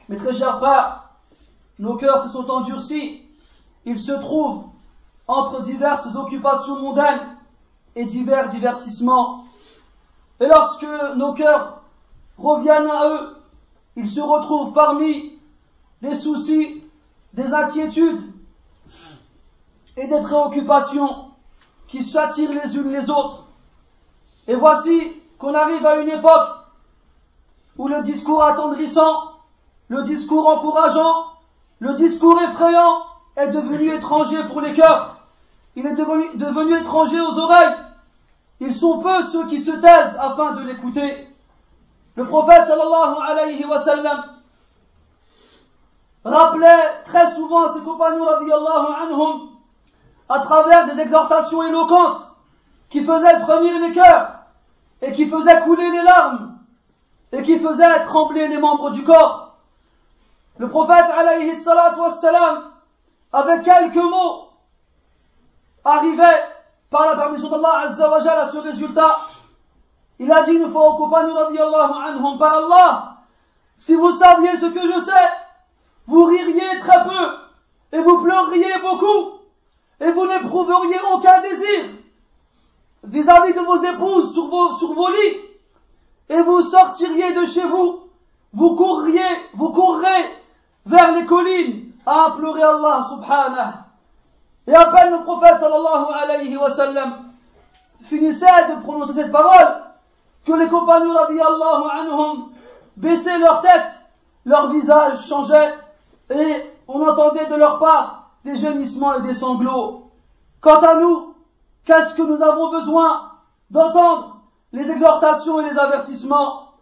Mes 0.08 0.16
très 0.16 0.34
chers 0.34 0.58
frères, 0.58 1.04
nos 1.78 1.96
cœurs 1.96 2.24
se 2.24 2.28
sont 2.30 2.50
endurcis. 2.50 3.22
Se 3.86 4.12
entre 5.26 5.62
diverses 5.62 6.14
occupations 6.14 6.80
mondaines 6.80 7.36
et 7.96 8.04
divers 8.04 8.48
divertissements. 8.48 9.44
Et 10.40 10.46
lorsque 10.46 10.86
nos 11.16 11.32
cœurs 11.34 11.80
reviennent 12.38 12.90
à 12.90 13.08
eux, 13.08 13.36
ils 13.96 14.08
se 14.08 14.20
retrouvent 14.20 14.72
parmi 14.72 15.38
des 16.02 16.16
soucis, 16.16 16.82
des 17.32 17.54
inquiétudes 17.54 18.32
et 19.96 20.06
des 20.06 20.20
préoccupations 20.22 21.30
qui 21.88 22.04
s'attirent 22.04 22.52
les 22.52 22.76
unes 22.76 22.92
les 22.92 23.08
autres. 23.08 23.44
Et 24.48 24.54
voici 24.54 25.22
qu'on 25.38 25.54
arrive 25.54 25.86
à 25.86 25.96
une 25.96 26.08
époque 26.08 26.50
où 27.78 27.88
le 27.88 28.02
discours 28.02 28.42
attendrissant, 28.42 29.32
le 29.88 30.02
discours 30.02 30.46
encourageant, 30.48 31.26
le 31.78 31.94
discours 31.94 32.40
effrayant 32.42 33.02
est 33.36 33.50
devenu 33.50 33.94
étranger 33.94 34.42
pour 34.48 34.60
les 34.60 34.74
cœurs. 34.74 35.13
Il 35.76 35.86
est 35.86 35.94
devenu, 35.94 36.78
étranger 36.78 37.20
aux 37.20 37.38
oreilles. 37.38 37.74
Ils 38.60 38.72
sont 38.72 38.98
peu 38.98 39.22
ceux 39.22 39.46
qui 39.46 39.60
se 39.60 39.72
taisent 39.72 40.16
afin 40.20 40.52
de 40.52 40.62
l'écouter. 40.62 41.28
Le 42.16 42.24
prophète 42.24 42.66
sallallahu 42.66 43.16
alayhi 43.26 43.64
wa 43.64 43.78
sallam 43.80 44.24
rappelait 46.24 47.02
très 47.04 47.32
souvent 47.34 47.64
à 47.64 47.74
ses 47.74 47.80
compagnons 47.80 48.24
radiallahu 48.24 48.86
anhum 49.02 49.48
à 50.28 50.38
travers 50.40 50.86
des 50.86 51.00
exhortations 51.00 51.64
éloquentes 51.64 52.20
qui 52.88 53.02
faisaient 53.02 53.40
frémir 53.40 53.80
les 53.80 53.92
cœurs 53.92 54.44
et 55.02 55.12
qui 55.12 55.26
faisaient 55.26 55.60
couler 55.62 55.90
les 55.90 56.02
larmes 56.02 56.56
et 57.32 57.42
qui 57.42 57.58
faisaient 57.58 58.04
trembler 58.04 58.46
les 58.46 58.58
membres 58.58 58.90
du 58.90 59.02
corps. 59.02 59.56
Le 60.58 60.68
prophète 60.68 61.10
alayhi 61.18 61.56
salatu 61.56 61.98
wassalam 61.98 62.70
avec 63.32 63.64
quelques 63.64 63.96
mots 63.96 64.43
arrivait 65.84 66.42
par 66.90 67.06
la 67.06 67.16
permission 67.16 67.48
d'Allah 67.50 67.88
Azzawajal 67.88 68.38
à 68.38 68.48
ce 68.48 68.58
résultat. 68.58 69.16
Il 70.18 70.30
a 70.32 70.42
dit 70.44 70.52
une 70.52 70.70
fois 70.70 70.90
aux 70.90 70.96
compagnons 70.96 71.36
anhum, 71.36 72.38
par 72.38 72.56
Allah, 72.56 73.16
si 73.78 73.94
vous 73.94 74.12
saviez 74.12 74.56
ce 74.56 74.66
que 74.66 74.80
je 74.80 75.00
sais, 75.00 75.28
vous 76.06 76.24
ririez 76.24 76.78
très 76.80 77.04
peu 77.04 77.98
et 77.98 78.00
vous 78.00 78.22
pleuriez 78.22 78.78
beaucoup. 78.80 79.40
et 80.00 80.10
vous 80.10 80.26
n'éprouveriez 80.26 80.98
aucun 81.12 81.40
désir 81.40 81.84
vis-à-vis 83.04 83.54
de 83.54 83.60
vos 83.60 83.82
épouses 83.82 84.32
sur 84.32 84.48
vos, 84.48 84.72
sur 84.76 84.94
vos 84.94 85.08
lits, 85.08 85.40
et 86.28 86.40
vous 86.42 86.62
sortiriez 86.62 87.32
de 87.34 87.44
chez 87.44 87.66
vous, 87.66 88.08
vous 88.52 88.76
courriez, 88.76 89.20
vous 89.54 89.72
courrez 89.72 90.40
vers 90.86 91.14
les 91.14 91.26
collines 91.26 91.92
à 92.06 92.26
implorer 92.26 92.62
Allah 92.62 93.06
subhanahu. 93.08 93.83
Et 94.66 94.74
à 94.74 94.86
peine 94.86 95.12
le 95.12 95.24
prophète 95.24 95.60
sallallahu 95.60 96.06
alayhi 96.22 96.56
wa 96.56 96.70
sallam 96.70 97.24
finissait 98.02 98.46
de 98.74 98.82
prononcer 98.82 99.12
cette 99.12 99.32
parole, 99.32 99.82
que 100.46 100.52
les 100.52 100.68
compagnons 100.68 101.14
radiallahu 101.14 101.84
anhum 101.98 102.48
baissaient 102.96 103.38
leur 103.38 103.60
tête, 103.60 103.90
leur 104.44 104.70
visage 104.70 105.26
changeait, 105.26 105.74
et 106.30 106.70
on 106.88 107.06
entendait 107.06 107.46
de 107.46 107.54
leur 107.54 107.78
part 107.78 108.30
des 108.44 108.56
gémissements 108.56 109.14
et 109.14 109.22
des 109.22 109.34
sanglots. 109.34 110.10
Quant 110.60 110.80
à 110.80 110.96
nous, 110.96 111.34
qu'est-ce 111.84 112.14
que 112.14 112.22
nous 112.22 112.42
avons 112.42 112.70
besoin 112.70 113.32
d'entendre 113.70 114.36
les 114.72 114.90
exhortations 114.90 115.60
et 115.60 115.70
les 115.70 115.78
avertissements? 115.78 116.72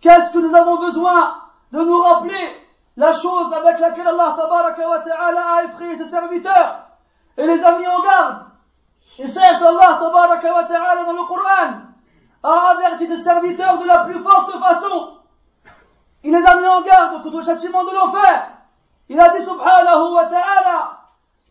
Qu'est-ce 0.00 0.32
que 0.32 0.38
nous 0.38 0.54
avons 0.54 0.78
besoin 0.78 1.34
de 1.72 1.80
nous 1.80 2.00
rappeler 2.02 2.56
la 2.96 3.12
chose 3.12 3.52
avec 3.52 3.80
laquelle 3.80 4.08
Allah 4.08 4.36
ta'ala 4.36 5.42
a 5.56 5.64
effrayé 5.64 5.96
ses 5.96 6.06
serviteurs? 6.06 6.89
Et 7.36 7.46
les 7.46 7.64
a 7.64 7.78
mis 7.78 7.86
en 7.86 8.02
garde 8.02 8.46
Et 9.18 9.28
certes, 9.28 9.62
Allah 9.62 9.98
ta'ala 10.00 11.04
dans 11.04 11.12
le 11.12 11.26
Coran 11.26 11.90
a 12.42 12.74
averti 12.74 13.06
ses 13.06 13.18
serviteurs 13.18 13.78
de 13.78 13.86
la 13.86 14.04
plus 14.04 14.18
forte 14.20 14.58
façon. 14.58 15.18
Il 16.22 16.34
les 16.34 16.46
a 16.46 16.60
mis 16.60 16.66
en 16.66 16.82
garde 16.82 17.22
contre 17.22 17.38
le 17.38 17.44
châtiment 17.44 17.84
de 17.84 17.94
l'enfer. 17.94 18.48
Il 19.08 19.18
a 19.18 19.36
dit 19.36 19.44
subhanahu 19.44 20.14
wa 20.14 20.26
ta'ala, 20.26 21.00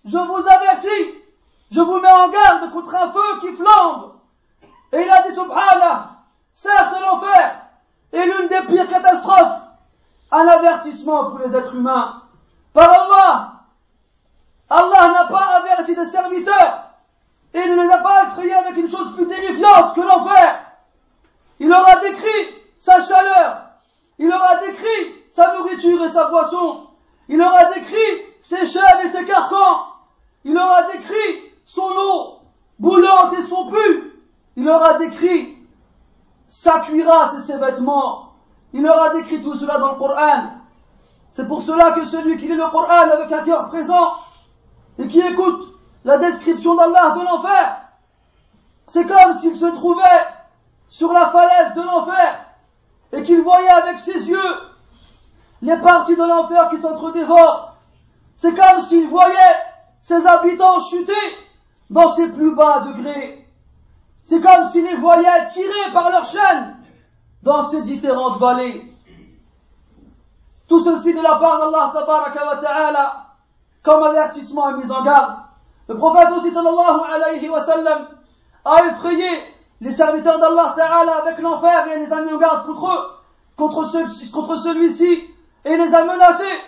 je 0.05 0.17
vous 0.17 0.47
avertis, 0.47 1.15
je 1.71 1.81
vous 1.81 1.99
mets 1.99 2.11
en 2.11 2.29
garde 2.29 2.71
contre 2.71 2.95
un 2.95 3.11
feu 3.11 3.39
qui 3.41 3.51
flambe. 3.53 4.13
Et 4.93 5.01
il 5.01 5.09
a 5.09 5.27
dit 5.27 5.33
subhanahu, 5.33 6.07
certes 6.53 6.95
l'enfer 7.01 7.55
est 8.13 8.25
l'une 8.25 8.47
des 8.47 8.61
pires 8.67 8.89
catastrophes, 8.89 9.61
un 10.31 10.47
avertissement 10.47 11.31
pour 11.31 11.39
les 11.39 11.55
êtres 11.55 11.75
humains. 11.75 12.23
Par 12.73 12.89
Allah, 12.89 13.58
Allah 14.69 15.11
n'a 15.13 15.25
pas 15.25 15.61
averti 15.61 15.95
ses 15.95 16.05
serviteurs 16.05 16.83
et 17.53 17.59
il 17.59 17.75
ne 17.75 17.81
les 17.81 17.91
a 17.91 17.97
pas 17.97 18.25
effrayés 18.27 18.53
avec 18.53 18.77
une 18.77 18.89
chose 18.89 19.15
plus 19.15 19.27
terrifiante 19.27 19.95
que 19.95 20.01
l'enfer. 20.01 20.59
Il 21.59 21.67
leur 21.67 21.87
a 21.87 21.99
décrit 22.01 22.55
sa 22.77 23.01
chaleur, 23.01 23.61
il 24.19 24.27
leur 24.27 24.43
a 24.43 24.57
décrit 24.57 25.25
sa 25.29 25.55
nourriture 25.55 26.03
et 26.05 26.09
sa 26.09 26.29
boisson, 26.29 26.87
il 27.27 27.37
leur 27.37 27.53
a 27.53 27.65
décrit 27.73 28.25
ses 28.41 28.65
chaînes 28.65 29.05
et 29.05 29.09
ses 29.09 29.25
carcans. 29.25 29.85
Il 30.43 30.53
leur 30.53 30.71
a 30.71 30.83
décrit 30.91 31.51
son 31.65 31.91
eau 31.95 32.39
boulante 32.79 33.33
et 33.37 33.43
son 33.43 33.69
pu. 33.69 34.13
Il 34.55 34.65
leur 34.65 34.83
a 34.83 34.97
décrit 34.97 35.57
sa 36.47 36.79
cuirasse 36.79 37.37
et 37.37 37.41
ses 37.43 37.57
vêtements. 37.57 38.33
Il 38.73 38.81
leur 38.81 38.99
a 39.01 39.09
décrit 39.11 39.43
tout 39.43 39.55
cela 39.55 39.77
dans 39.77 39.91
le 39.91 39.97
Coran. 39.97 40.53
C'est 41.29 41.47
pour 41.47 41.61
cela 41.61 41.91
que 41.91 42.05
celui 42.05 42.37
qui 42.37 42.47
lit 42.47 42.55
le 42.55 42.69
Coran 42.69 43.11
avec 43.11 43.31
un 43.31 43.43
cœur 43.43 43.69
présent 43.69 44.15
et 44.99 45.07
qui 45.07 45.19
écoute 45.19 45.73
la 46.03 46.17
description 46.17 46.75
d'Allah 46.75 47.15
de 47.15 47.23
l'enfer, 47.23 47.81
c'est 48.87 49.07
comme 49.07 49.33
s'il 49.39 49.55
se 49.55 49.65
trouvait 49.65 50.03
sur 50.89 51.13
la 51.13 51.27
falaise 51.27 51.73
de 51.75 51.81
l'enfer 51.81 52.45
et 53.13 53.23
qu'il 53.23 53.41
voyait 53.41 53.69
avec 53.69 53.97
ses 53.99 54.27
yeux 54.27 54.55
les 55.61 55.77
parties 55.77 56.15
de 56.15 56.23
l'enfer 56.23 56.69
qui 56.69 56.79
s'entredévorent. 56.79 57.75
C'est 58.35 58.55
comme 58.55 58.81
s'il 58.81 59.07
voyait 59.07 59.35
ses 59.99 60.25
habitants 60.25 60.79
chuter 60.79 61.13
dans 61.89 62.11
ses 62.11 62.29
plus 62.29 62.55
bas 62.55 62.81
degrés. 62.81 63.47
C'est 64.23 64.41
comme 64.41 64.67
s'il 64.69 64.85
les 64.85 64.95
voyait 64.95 65.47
tirer 65.49 65.91
par 65.93 66.11
leurs 66.11 66.25
chaînes 66.25 66.77
dans 67.43 67.63
ces 67.63 67.81
différentes 67.81 68.37
vallées. 68.37 68.93
Tout 70.67 70.79
ceci 70.79 71.13
de 71.13 71.21
la 71.21 71.35
part 71.35 71.59
d'Allah 71.59 71.91
ta'ala 72.61 73.28
comme 73.83 74.03
avertissement 74.03 74.69
et 74.69 74.73
mise 74.81 74.91
en 74.91 75.03
garde. 75.03 75.35
Le 75.87 75.95
prophète 75.97 76.29
aussi 76.31 76.51
sallallahu 76.51 77.01
alayhi 77.13 77.49
wa 77.49 77.63
sallam 77.63 78.07
a 78.65 78.85
effrayé 78.85 79.27
les 79.81 79.91
serviteurs 79.91 80.39
d'Allah 80.39 80.73
ta'ala 80.75 81.17
avec 81.17 81.39
l'enfer 81.39 81.87
et 81.87 81.99
les 81.99 82.11
a 82.11 82.21
mis 82.21 82.33
en 82.33 82.37
garde 82.37 82.65
contre 82.65 82.91
eux, 82.91 83.09
contre, 83.55 83.85
celui-ci 83.85 85.33
et 85.65 85.77
les 85.77 85.95
a 85.95 86.05
menacés. 86.05 86.59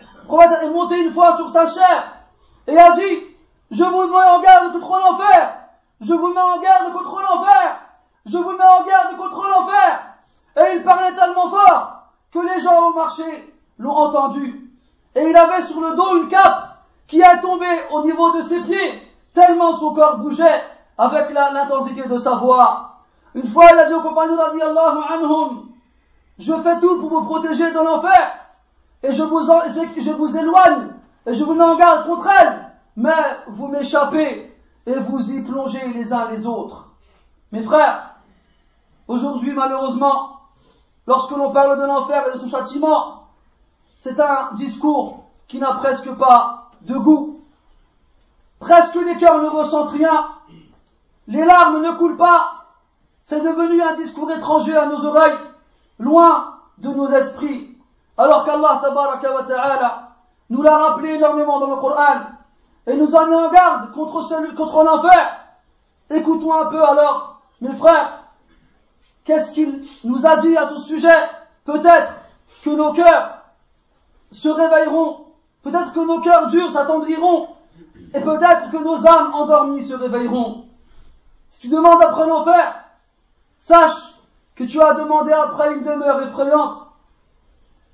Le 0.00 0.26
prophète 0.26 0.62
est 0.62 0.70
monté 0.70 1.02
une 1.02 1.12
fois 1.12 1.36
sur 1.36 1.48
sa 1.50 1.68
chair 1.68 2.12
et 2.66 2.78
a 2.78 2.92
dit, 2.92 3.24
je 3.70 3.84
vous 3.84 4.06
mets 4.06 4.26
en 4.26 4.40
garde 4.40 4.72
contre 4.72 4.98
l'enfer, 4.98 5.58
je 6.00 6.12
vous 6.12 6.32
mets 6.32 6.40
en 6.40 6.60
garde 6.60 6.92
contre 6.92 7.20
l'enfer, 7.20 7.80
je 8.26 8.38
vous 8.38 8.52
mets 8.52 8.64
en 8.80 8.84
garde 8.86 9.16
contre 9.16 9.48
l'enfer. 9.48 10.00
Et 10.56 10.76
il 10.76 10.84
parlait 10.84 11.14
tellement 11.14 11.48
fort 11.48 12.02
que 12.32 12.40
les 12.40 12.60
gens 12.60 12.88
au 12.88 12.92
marché 12.92 13.54
l'ont 13.78 13.90
entendu. 13.90 14.67
Et 15.14 15.28
il 15.28 15.36
avait 15.36 15.62
sur 15.62 15.80
le 15.80 15.94
dos 15.94 16.22
une 16.22 16.28
cape 16.28 16.78
qui 17.06 17.20
est 17.20 17.40
tombée 17.40 17.66
au 17.90 18.04
niveau 18.04 18.36
de 18.36 18.42
ses 18.42 18.60
pieds, 18.60 19.02
tellement 19.32 19.72
son 19.72 19.94
corps 19.94 20.18
bougeait 20.18 20.62
avec 20.96 21.30
l'intensité 21.30 22.06
de 22.06 22.18
sa 22.18 22.34
voix. 22.34 22.96
Une 23.34 23.46
fois, 23.46 23.66
il 23.72 23.78
a 23.78 23.86
dit 23.86 23.94
aux 23.94 24.02
compagnons, 24.02 24.38
anhum, 24.40 25.68
je 26.38 26.52
fais 26.52 26.78
tout 26.80 26.98
pour 27.00 27.08
vous 27.08 27.24
protéger 27.24 27.70
de 27.70 27.78
l'enfer, 27.78 28.32
et 29.02 29.12
je 29.12 29.22
vous, 29.22 29.40
je 29.40 30.12
vous 30.12 30.36
éloigne, 30.36 30.88
et 31.26 31.34
je 31.34 31.44
vous 31.44 31.58
en 31.58 31.76
garde 31.76 32.06
contre 32.06 32.28
elle, 32.40 32.72
mais 32.96 33.10
vous 33.48 33.68
m'échappez, 33.68 34.54
et 34.86 34.94
vous 34.94 35.30
y 35.30 35.42
plongez 35.42 35.86
les 35.88 36.12
uns 36.12 36.28
les 36.30 36.46
autres. 36.46 36.86
Mes 37.52 37.62
frères, 37.62 38.16
aujourd'hui 39.06 39.52
malheureusement, 39.52 40.40
lorsque 41.06 41.30
l'on 41.30 41.52
parle 41.52 41.80
de 41.80 41.86
l'enfer 41.86 42.24
et 42.28 42.32
de 42.32 42.38
son 42.38 42.48
châtiment, 42.48 43.17
c'est 43.98 44.18
un 44.20 44.54
discours 44.54 45.24
qui 45.48 45.58
n'a 45.58 45.74
presque 45.74 46.10
pas 46.14 46.70
de 46.82 46.96
goût. 46.96 47.40
Presque 48.60 48.96
les 48.96 49.16
cœurs 49.18 49.42
ne 49.42 49.48
ressentent 49.48 49.90
rien, 49.90 50.28
les 51.26 51.44
larmes 51.44 51.82
ne 51.82 51.92
coulent 51.92 52.16
pas, 52.16 52.66
c'est 53.22 53.40
devenu 53.40 53.82
un 53.82 53.94
discours 53.94 54.30
étranger 54.32 54.76
à 54.76 54.86
nos 54.86 55.04
oreilles 55.04 55.38
loin 55.98 56.54
de 56.78 56.88
nos 56.88 57.08
esprits. 57.08 57.76
Alors 58.16 58.44
qu'Allah 58.44 58.80
ta'ala 58.82 60.08
nous 60.50 60.62
l'a 60.62 60.76
rappelé 60.76 61.10
énormément 61.14 61.60
dans 61.60 61.70
le 61.70 61.76
Coran 61.76 62.20
et 62.86 62.96
nous 62.96 63.14
en 63.14 63.32
en 63.32 63.50
garde 63.50 63.92
contre, 63.92 64.22
celui, 64.22 64.54
contre 64.54 64.82
l'enfer. 64.82 65.44
Écoutons 66.10 66.54
un 66.54 66.66
peu 66.66 66.82
alors, 66.82 67.40
mes 67.60 67.74
frères, 67.74 68.22
qu'est-ce 69.24 69.52
qu'il 69.52 69.84
nous 70.04 70.26
a 70.26 70.36
dit 70.38 70.56
à 70.56 70.66
ce 70.66 70.80
sujet? 70.80 71.18
Peut-être 71.64 72.12
que 72.64 72.70
nos 72.70 72.92
cœurs 72.92 73.37
se 74.32 74.48
réveilleront, 74.48 75.26
peut-être 75.62 75.92
que 75.92 76.06
nos 76.06 76.20
cœurs 76.20 76.48
durs 76.48 76.72
s'attendriront, 76.72 77.48
et 78.14 78.20
peut-être 78.20 78.70
que 78.70 78.76
nos 78.76 79.06
âmes 79.06 79.34
endormies 79.34 79.84
se 79.84 79.94
réveilleront. 79.94 80.66
Si 81.48 81.60
tu 81.60 81.68
demandes 81.68 82.02
après 82.02 82.26
l'enfer, 82.26 82.84
sache 83.56 84.14
que 84.54 84.64
tu 84.64 84.80
as 84.80 84.94
demandé 84.94 85.32
après 85.32 85.74
une 85.74 85.82
demeure 85.82 86.22
effrayante, 86.22 86.78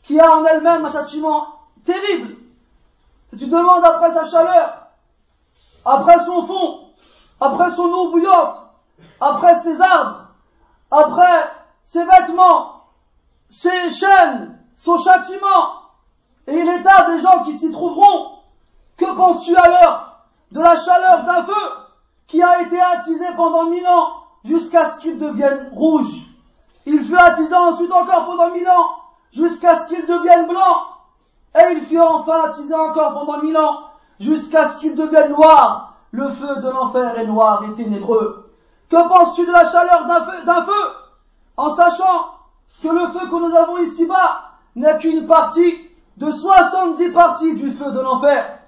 qui 0.03 0.21
a 0.21 0.37
en 0.37 0.45
elle-même 0.45 0.85
un 0.85 0.93
châtiment 0.93 1.47
terrible. 1.85 2.37
Si 3.31 3.39
tu 3.39 3.47
demandes 3.47 3.85
après 3.85 4.13
sa 4.13 4.27
chaleur, 4.27 4.87
après 5.85 6.25
son 6.25 6.47
fond, 6.47 6.81
après 7.41 7.71
son 7.71 7.85
eau 7.85 8.11
bouillante, 8.11 8.57
après 9.21 9.59
ses 9.59 9.81
arbres, 9.81 10.27
après 10.91 11.51
ses 11.83 12.05
vêtements, 12.05 12.85
ses 13.51 13.91
chaînes, 13.91 14.59
son 14.77 14.97
châtiment, 14.99 15.84
et 16.47 16.63
l'état 16.63 17.11
des 17.11 17.21
gens 17.21 17.43
qui 17.43 17.55
s'y 17.55 17.73
trouveront, 17.73 18.39
que 18.97 19.17
penses-tu 19.17 19.57
alors 19.57 20.19
de 20.53 20.61
la 20.61 20.77
chaleur 20.77 21.25
d'un 21.25 21.43
feu 21.43 21.73
qui 22.27 22.43
a 22.43 22.63
été 22.63 22.81
attisé 22.81 23.25
pendant 23.37 23.65
mille 23.65 23.87
ans 23.87 24.11
jusqu'à 24.45 24.91
ce 24.91 25.01
qu'il 25.01 25.19
devienne 25.19 25.71
rouge? 25.73 26.29
Il 26.87 27.03
fut 27.03 27.17
attisé 27.17 27.55
ensuite 27.55 27.93
encore 27.93 28.27
pendant 28.27 28.51
mille 28.51 28.69
ans, 28.69 28.91
jusqu'à 29.33 29.79
ce 29.79 29.89
qu'il 29.89 30.07
devienne 30.07 30.47
blanc. 30.47 30.85
Et 31.57 31.73
il 31.73 31.85
fut 31.85 32.01
enfin 32.01 32.45
attisé 32.45 32.75
encore 32.75 33.15
pendant 33.15 33.43
mille 33.43 33.57
ans, 33.57 33.85
jusqu'à 34.21 34.69
ce 34.69 34.81
qu'il 34.81 34.95
devienne 34.95 35.33
noir. 35.33 35.95
Le 36.11 36.29
feu 36.29 36.57
de 36.57 36.71
l'enfer 36.71 37.19
est 37.19 37.27
noir 37.27 37.65
et 37.65 37.75
ténébreux. 37.75 38.53
Que 38.89 39.09
penses-tu 39.09 39.47
de 39.47 39.53
la 39.53 39.65
chaleur 39.65 40.07
d'un 40.07 40.25
feu, 40.25 40.45
d'un 40.45 40.63
feu 40.63 40.93
En 41.57 41.71
sachant 41.75 42.35
que 42.83 42.89
le 42.89 43.09
feu 43.09 43.27
que 43.29 43.49
nous 43.49 43.57
avons 43.57 43.79
ici-bas 43.79 44.53
n'est 44.77 44.99
qu'une 44.99 45.27
partie 45.27 45.91
de 46.17 46.31
70 46.31 47.11
parties 47.13 47.55
du 47.55 47.73
feu 47.73 47.91
de 47.91 48.01
l'enfer. 48.01 48.59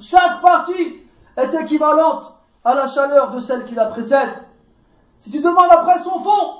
Chaque 0.00 0.40
partie 0.40 1.00
est 1.36 1.54
équivalente 1.54 2.24
à 2.64 2.74
la 2.74 2.86
chaleur 2.86 3.30
de 3.32 3.40
celle 3.40 3.64
qui 3.66 3.74
la 3.74 3.86
précède. 3.86 4.44
Si 5.18 5.30
tu 5.30 5.40
demandes 5.40 5.70
après 5.70 6.00
son 6.00 6.18
fond, 6.18 6.54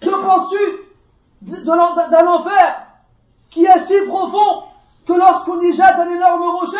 que 0.00 0.10
penses-tu 0.10 1.64
d'un 1.64 2.26
enfer 2.26 2.86
qui 3.50 3.64
est 3.64 3.78
si 3.80 4.00
profond 4.06 4.64
que 5.06 5.12
lorsqu'on 5.12 5.60
y 5.60 5.72
jette 5.72 5.96
un 5.98 6.10
énorme 6.10 6.42
rocher, 6.42 6.78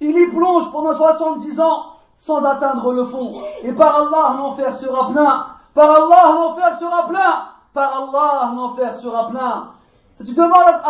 il 0.00 0.18
y 0.18 0.26
plonge 0.28 0.70
pendant 0.72 0.92
70 0.92 1.60
ans 1.60 1.96
sans 2.16 2.44
atteindre 2.44 2.92
le 2.92 3.04
fond. 3.04 3.34
Et 3.62 3.72
par 3.72 3.94
Allah, 3.94 4.36
l'enfer 4.38 4.74
sera 4.74 5.10
plein. 5.10 5.46
Par 5.74 5.90
Allah, 5.90 6.32
l'enfer 6.34 6.78
sera 6.78 7.06
plein. 7.08 7.48
Par 7.72 8.08
Allah, 8.08 8.52
l'enfer 8.54 8.94
sera 8.94 9.28
plein. 9.28 9.70
Si 10.16 10.24
tu 10.24 10.34
demandes 10.34 10.80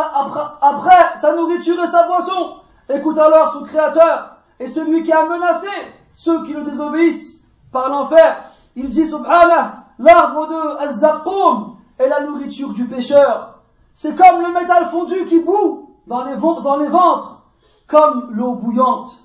après 0.63 1.19
sa 1.19 1.35
nourriture 1.35 1.83
et 1.83 1.89
sa 1.89 2.07
boisson, 2.07 2.61
écoute 2.89 3.19
alors 3.19 3.53
son 3.53 3.65
créateur 3.65 4.37
et 4.61 4.69
celui 4.69 5.03
qui 5.03 5.13
a 5.13 5.27
menacé 5.27 5.67
ceux 6.13 6.45
qui 6.45 6.53
le 6.53 6.63
désobéissent 6.63 7.49
par 7.73 7.89
l'enfer. 7.89 8.45
Il 8.77 8.89
dit 8.89 9.09
subhanah, 9.09 9.85
l'arbre 9.99 10.47
de 10.47 10.79
Az-Zaqqum 10.79 11.77
est 11.99 12.09
la 12.09 12.21
nourriture 12.21 12.73
du 12.73 12.87
pécheur. 12.87 13.59
C'est 13.95 14.15
comme 14.15 14.43
le 14.43 14.53
métal 14.53 14.91
fondu 14.91 15.27
qui 15.27 15.41
bout 15.41 15.97
dans 16.07 16.25
les, 16.25 16.37
dans 16.37 16.77
les 16.77 16.89
ventres, 16.89 17.43
comme 17.89 18.29
l'eau 18.31 18.55
bouillante. 18.55 19.17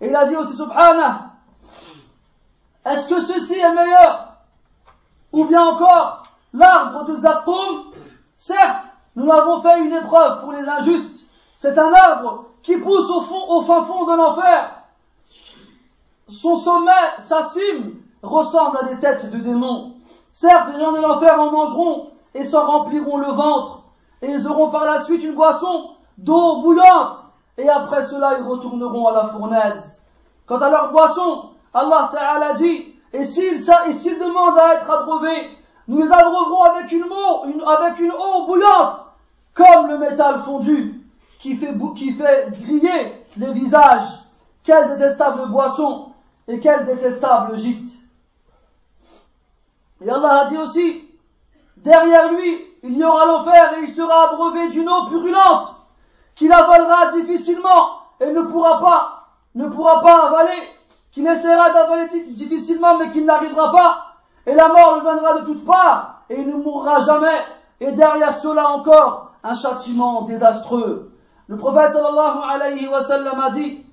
Et 0.00 0.08
il 0.08 0.14
a 0.14 0.26
dit 0.26 0.36
aussi 0.36 0.54
subhanah, 0.54 1.32
est-ce 2.84 3.08
que 3.08 3.20
ceci 3.20 3.58
est 3.58 3.74
meilleur? 3.74 4.34
Ou 5.32 5.46
bien 5.46 5.62
encore, 5.62 6.26
l'arbre 6.52 7.06
de 7.06 7.16
Zaqqum, 7.16 7.92
certes, 8.36 8.91
nous 9.16 9.30
avons 9.30 9.60
fait 9.60 9.80
une 9.80 9.92
épreuve 9.92 10.40
pour 10.40 10.52
les 10.52 10.68
injustes. 10.68 11.26
C'est 11.56 11.78
un 11.78 11.92
arbre 11.92 12.46
qui 12.62 12.76
pousse 12.78 13.10
au 13.10 13.20
fond, 13.20 13.48
au 13.48 13.62
fin 13.62 13.84
fond 13.84 14.04
de 14.06 14.16
l'enfer. 14.16 14.70
Son 16.28 16.56
sommet, 16.56 16.90
sa 17.18 17.44
cime, 17.44 17.96
ressemble 18.22 18.78
à 18.78 18.84
des 18.84 19.00
têtes 19.00 19.30
de 19.30 19.38
démons. 19.38 19.94
Certes, 20.32 20.68
les 20.72 20.80
gens 20.80 20.92
de 20.92 21.00
l'enfer 21.00 21.38
en 21.40 21.50
mangeront 21.50 22.10
et 22.34 22.44
s'en 22.44 22.66
rempliront 22.66 23.18
le 23.18 23.32
ventre, 23.32 23.82
et 24.22 24.30
ils 24.30 24.48
auront 24.48 24.70
par 24.70 24.86
la 24.86 25.02
suite 25.02 25.22
une 25.22 25.34
boisson 25.34 25.90
d'eau 26.16 26.62
bouillante, 26.62 27.18
et 27.58 27.68
après 27.68 28.06
cela 28.06 28.38
ils 28.38 28.44
retourneront 28.44 29.08
à 29.08 29.12
la 29.12 29.24
fournaise. 29.26 30.02
Quant 30.46 30.58
à 30.58 30.70
leur 30.70 30.92
boisson, 30.92 31.50
Allah 31.74 32.10
Ta'ala 32.12 32.54
dit, 32.54 32.94
et 33.12 33.24
s'ils 33.24 33.58
demandent 33.58 34.58
à 34.58 34.74
être 34.74 34.90
abreuvés, 34.90 35.50
nous 35.88 36.02
les 36.02 36.12
abreuverons 36.12 36.62
avec 36.62 36.92
une, 36.92 37.04
eau, 37.04 37.66
avec 37.66 37.98
une 37.98 38.12
eau 38.12 38.46
bouillante, 38.46 39.06
comme 39.54 39.88
le 39.88 39.98
métal 39.98 40.40
fondu, 40.40 41.02
qui 41.38 41.56
fait, 41.56 42.50
griller 42.50 43.24
les 43.36 43.52
visages. 43.52 44.20
Quelle 44.62 44.90
détestable 44.90 45.48
boisson 45.48 46.12
et 46.46 46.60
quel 46.60 46.86
détestable 46.86 47.56
gîte. 47.56 47.90
Et 50.00 50.08
Allah 50.10 50.42
a 50.42 50.44
dit 50.46 50.56
aussi, 50.56 51.10
derrière 51.76 52.32
lui, 52.32 52.60
il 52.84 52.96
y 52.96 53.04
aura 53.04 53.26
l'enfer 53.26 53.74
et 53.78 53.82
il 53.82 53.90
sera 53.90 54.30
abreuvé 54.30 54.68
d'une 54.68 54.88
eau 54.88 55.06
purulente, 55.06 55.68
qu'il 56.36 56.52
avalera 56.52 57.12
difficilement 57.12 57.98
et 58.20 58.30
ne 58.32 58.42
pourra 58.42 58.80
pas, 58.80 59.28
ne 59.54 59.68
pourra 59.68 60.00
pas 60.00 60.28
avaler, 60.28 60.62
qu'il 61.10 61.26
essaiera 61.26 61.70
d'avaler 61.70 62.08
difficilement 62.28 62.98
mais 62.98 63.10
qu'il 63.10 63.24
n'arrivera 63.24 63.72
pas, 63.72 64.11
et 64.46 64.54
la 64.54 64.68
mort 64.68 64.96
lui 64.96 65.02
viendra 65.02 65.38
de 65.40 65.44
toutes 65.44 65.64
parts, 65.64 66.22
et 66.28 66.40
il 66.40 66.48
ne 66.48 66.56
mourra 66.56 67.00
jamais, 67.00 67.40
et 67.80 67.92
derrière 67.92 68.34
cela 68.34 68.70
encore, 68.70 69.32
un 69.44 69.54
châtiment 69.54 70.22
désastreux. 70.22 71.10
Le 71.48 71.56
prophète 71.56 71.92
sallallahu 71.92 72.38
alayhi 72.50 72.88
wa 72.88 73.02
sallam 73.02 73.40
a 73.40 73.50
dit, 73.50 73.84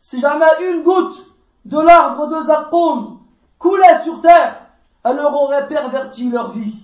si 0.00 0.20
jamais 0.20 0.46
une 0.70 0.82
goutte 0.82 1.26
de 1.64 1.78
l'arbre 1.78 2.28
de 2.28 2.40
Zaqqum 2.42 3.18
coulait 3.58 3.98
sur 4.04 4.20
terre, 4.20 4.60
elle 5.04 5.16
leur 5.16 5.34
aurait 5.34 5.68
perverti 5.68 6.30
leur 6.30 6.50
vie. 6.50 6.74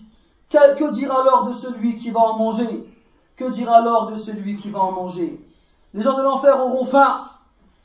Que, 0.50 0.76
que 0.76 0.90
dira 0.92 1.20
alors 1.20 1.44
de 1.44 1.54
celui 1.54 1.96
qui 1.96 2.10
va 2.10 2.20
en 2.20 2.36
manger? 2.36 2.86
Que 3.36 3.50
dira 3.50 3.76
alors 3.76 4.10
de 4.10 4.16
celui 4.16 4.56
qui 4.58 4.70
va 4.70 4.80
en 4.80 4.92
manger? 4.92 5.40
Les 5.94 6.02
gens 6.02 6.16
de 6.16 6.22
l'enfer 6.22 6.60
auront 6.60 6.84
faim. 6.84 7.20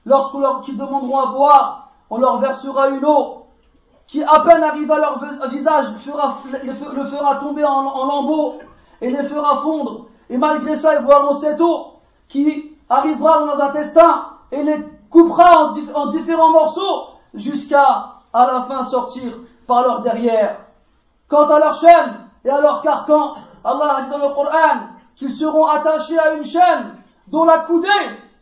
Lorsqu'ils 0.06 0.78
demanderont 0.78 1.20
à 1.20 1.32
boire, 1.32 1.90
on 2.10 2.18
leur 2.18 2.40
versera 2.40 2.90
une 2.90 3.06
eau 3.06 3.37
qui 4.08 4.24
à 4.24 4.40
peine 4.40 4.64
arrive 4.64 4.92
à 4.92 4.98
leur 4.98 5.20
visage 5.50 5.88
le 5.94 7.04
fera 7.04 7.36
tomber 7.36 7.66
en, 7.66 8.06
lambeaux 8.06 8.56
et 9.02 9.10
les 9.10 9.24
fera 9.24 9.62
fondre. 9.62 10.08
Et 10.30 10.38
malgré 10.38 10.76
ça, 10.76 10.96
ils 10.96 11.06
boiront 11.06 11.34
cette 11.34 11.60
eau 11.60 11.94
qui 12.30 12.72
arrivera 12.90 13.40
dans 13.40 13.46
leurs 13.48 13.62
intestins 13.62 14.30
et 14.52 14.64
les 14.64 14.78
coupera 15.10 15.72
en, 15.94 16.08
différents 16.08 16.52
morceaux 16.52 17.08
jusqu'à 17.34 18.14
à 18.34 18.46
la 18.52 18.62
fin 18.62 18.84
sortir 18.84 19.34
par 19.66 19.82
leur 19.84 20.02
derrière. 20.02 20.60
Quant 21.28 21.48
à 21.48 21.60
leur 21.60 21.76
chaîne 21.76 22.28
et 22.46 22.50
à 22.50 22.62
leur 22.62 22.82
carcan, 22.82 23.34
Allah 23.64 23.98
a 23.98 24.02
dit 24.04 24.10
dans 24.10 24.30
le 24.30 24.34
Coran 24.34 24.88
qu'ils 25.16 25.34
seront 25.34 25.66
attachés 25.66 26.18
à 26.18 26.34
une 26.34 26.46
chaîne 26.46 26.96
dont 27.28 27.44
la 27.44 27.60
coudée 27.60 27.88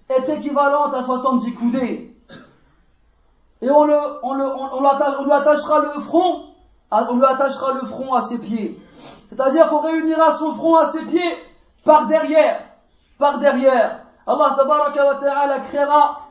est 0.10 0.30
équivalente 0.30 0.94
à 0.94 1.02
70 1.02 1.56
coudées. 1.56 2.15
Et 3.62 3.70
on, 3.70 3.84
le, 3.86 3.96
lui 5.24 5.32
attachera 5.32 5.80
le 5.80 6.02
front, 6.02 6.44
on 6.92 7.16
lui 7.16 7.26
attachera 7.26 7.74
le 7.74 7.86
front 7.86 8.14
à 8.14 8.22
ses 8.22 8.40
pieds. 8.40 8.82
C'est-à-dire 9.30 9.70
qu'on 9.70 9.80
réunira 9.80 10.36
son 10.36 10.54
front 10.54 10.76
à 10.76 10.88
ses 10.88 11.04
pieds 11.06 11.36
par 11.84 12.08
derrière, 12.08 12.60
par 13.18 13.40
derrière. 13.40 14.02
Allah 14.28 15.60
créera 15.68 16.22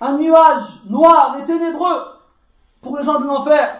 un 0.00 0.18
nuage 0.18 0.82
noir 0.88 1.36
et 1.38 1.44
ténébreux 1.44 2.04
pour 2.80 2.98
les 2.98 3.04
gens 3.04 3.20
de 3.20 3.26
l'enfer. 3.26 3.76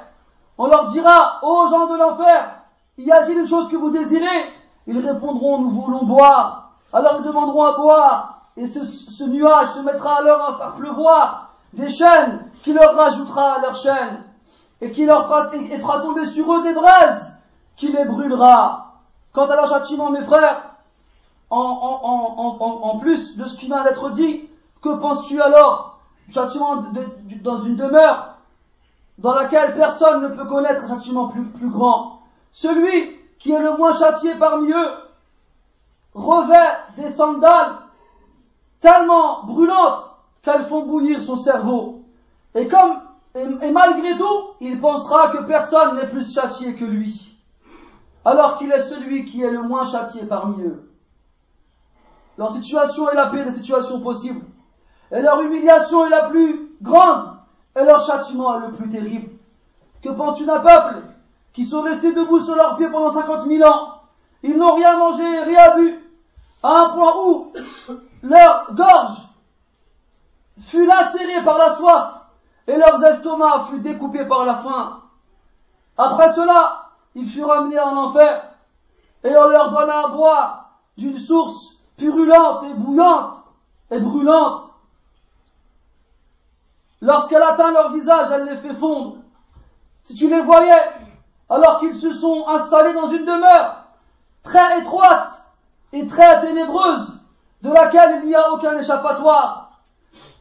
On 0.59 0.67
leur 0.67 0.89
dira, 0.89 1.41
ô 1.43 1.67
gens 1.69 1.87
de 1.87 1.97
l'enfer, 1.97 2.51
y 2.99 3.11
a-t-il 3.11 3.39
une 3.39 3.47
chose 3.47 3.69
que 3.71 3.77
vous 3.77 3.91
désirez? 3.91 4.53
Ils 4.87 5.05
répondront, 5.05 5.59
nous 5.59 5.71
voulons 5.71 6.05
boire. 6.05 6.71
Alors 6.93 7.17
ils 7.19 7.27
demanderont 7.27 7.65
à 7.65 7.77
boire, 7.77 8.39
et 8.57 8.67
ce, 8.67 8.85
ce 8.87 9.25
nuage 9.25 9.69
se 9.69 9.81
mettra 9.81 10.19
alors 10.19 10.49
à 10.49 10.57
faire 10.59 10.75
pleuvoir 10.75 11.49
des 11.73 11.91
chaînes 11.91 12.45
qui 12.65 12.73
leur 12.73 12.97
rajoutera 12.97 13.61
leur 13.61 13.77
chaîne 13.77 14.25
et 14.81 14.91
qui 14.91 15.05
leur 15.05 15.29
fera, 15.29 16.01
tomber 16.01 16.27
sur 16.27 16.51
eux 16.53 16.63
des 16.63 16.73
braises 16.73 17.37
qui 17.77 17.89
les 17.89 18.07
brûlera. 18.07 18.95
Quant 19.33 19.47
à 19.47 19.57
leur 19.57 19.69
châtiment, 19.69 20.11
mes 20.11 20.23
frères, 20.23 20.71
en, 21.51 22.99
plus 23.01 23.37
de 23.37 23.45
ce 23.45 23.59
qui 23.59 23.67
vient 23.67 23.85
d'être 23.85 24.11
dit, 24.11 24.49
que 24.83 24.97
penses-tu 24.99 25.41
alors 25.43 25.99
du 26.27 26.33
châtiment 26.33 26.85
dans 27.43 27.61
une 27.61 27.77
demeure 27.77 28.37
dans 29.19 29.35
laquelle 29.35 29.75
personne 29.75 30.23
ne 30.23 30.29
peut 30.29 30.47
connaître 30.47 30.85
un 30.85 30.89
châtiment 30.89 31.29
plus 31.29 31.69
grand? 31.69 32.23
Celui 32.51 33.21
qui 33.39 33.53
est 33.53 33.61
le 33.61 33.77
moins 33.77 33.93
châtié 33.93 34.35
parmi 34.37 34.73
eux 34.73 34.93
revêt 36.15 36.79
des 36.97 37.11
sandales 37.11 37.77
tellement 38.81 39.43
brûlantes 39.45 40.11
qu'elles 40.43 40.65
font 40.65 40.87
bouillir 40.87 41.23
son 41.23 41.37
cerveau. 41.37 42.04
Et 42.55 42.69
comme, 42.69 43.01
et, 43.35 43.71
malgré 43.73 44.17
tout, 44.17 44.55
il 44.61 44.81
pensera 44.81 45.31
que 45.31 45.43
personne 45.43 45.97
n'est 45.97 46.07
plus 46.07 46.33
châtié 46.33 46.75
que 46.75 46.85
lui. 46.85 47.37
Alors 48.25 48.59
qu'il 48.59 48.71
est 48.71 48.83
celui 48.83 49.25
qui 49.25 49.43
est 49.43 49.51
le 49.51 49.63
moins 49.63 49.85
châtié 49.85 50.23
parmi 50.25 50.63
eux. 50.63 50.89
Leur 52.39 52.53
situation 52.53 53.11
est 53.11 53.17
la 53.17 53.27
pire 53.27 53.45
des 53.45 53.53
situations 53.53 54.01
possibles. 54.01 54.45
Et 55.11 55.21
leur 55.21 55.41
humiliation 55.43 56.07
est 56.07 56.11
la 56.11 56.29
plus 56.29 56.71
grande. 56.81 57.37
Et 57.77 57.85
leur 57.85 58.01
châtiment 58.01 58.57
est 58.57 58.67
le 58.67 58.73
plus 58.73 58.89
terrible. 58.89 59.31
Que 60.03 60.11
penses-tu 60.11 60.47
d'un 60.47 60.61
peuple 60.61 61.03
qui 61.53 61.65
sont 61.65 61.83
restés 61.83 62.13
debout 62.13 62.41
sur 62.41 62.55
leurs 62.55 62.77
pieds 62.77 62.89
pendant 62.89 63.11
cinquante 63.11 63.47
mille 63.47 63.65
ans? 63.65 64.01
Ils 64.43 64.57
n'ont 64.57 64.75
rien 64.75 64.97
mangé, 64.97 65.41
rien 65.41 65.77
bu. 65.77 66.01
À 66.63 66.81
un 66.81 66.89
point 66.91 67.15
où 67.25 67.53
leur 68.23 68.73
gorge 68.75 69.19
fut 70.61 70.87
lacérée 70.87 71.43
par 71.45 71.59
la 71.59 71.75
soif 71.75 72.24
et 72.67 72.77
leurs 72.77 73.05
estomacs 73.05 73.67
furent 73.69 73.81
découpés 73.81 74.25
par 74.25 74.45
la 74.45 74.55
faim. 74.55 75.03
Après 75.97 76.33
cela, 76.33 76.91
ils 77.15 77.29
furent 77.29 77.53
amenés 77.53 77.79
en 77.79 77.97
enfer 77.97 78.43
et 79.23 79.37
on 79.37 79.49
leur 79.49 79.71
donna 79.71 80.07
à 80.07 80.09
boire 80.09 80.71
d'une 80.97 81.19
source 81.19 81.77
purulente 81.97 82.65
et 82.65 82.75
bouillante 82.75 83.35
et 83.91 84.01
brûlante. 84.01 84.63
Lorsqu'elle 87.01 87.43
atteint 87.43 87.73
leur 87.73 87.93
visage, 87.93 88.29
elle 88.33 88.47
les 88.47 88.57
fait 88.57 88.75
fondre. 88.75 89.17
Si 90.01 90.15
tu 90.15 90.29
les 90.29 90.41
voyais, 90.41 90.83
alors 91.51 91.81
qu'ils 91.81 91.95
se 91.95 92.13
sont 92.13 92.49
installés 92.49 92.95
dans 92.95 93.09
une 93.09 93.25
demeure 93.25 93.85
très 94.43 94.81
étroite 94.81 95.31
et 95.93 96.07
très 96.07 96.41
ténébreuse, 96.41 97.21
de 97.63 97.73
laquelle 97.73 98.21
il 98.23 98.29
n'y 98.29 98.35
a 98.35 98.53
aucun 98.53 98.79
échappatoire, 98.79 99.81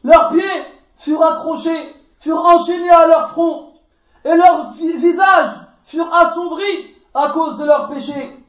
leurs 0.02 0.30
pieds 0.30 0.66
furent 0.98 1.24
accrochés, 1.24 1.94
furent 2.24 2.46
enchaînés 2.46 2.88
à 2.88 3.06
leur 3.06 3.28
front, 3.28 3.74
et 4.24 4.34
leurs 4.34 4.72
visages 4.72 5.56
furent 5.84 6.12
assombris 6.14 6.96
à 7.12 7.28
cause 7.28 7.58
de 7.58 7.66
leurs 7.66 7.90
péchés. 7.90 8.42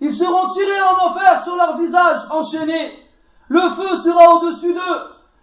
Ils 0.00 0.12
seront 0.12 0.48
tirés 0.48 0.82
en 0.82 1.06
enfer 1.06 1.42
sur 1.42 1.56
leurs 1.56 1.78
visages 1.78 2.20
enchaînés. 2.30 2.92
Le 3.48 3.70
feu 3.70 3.96
sera 3.96 4.34
au-dessus 4.34 4.74
d'eux. 4.74 5.00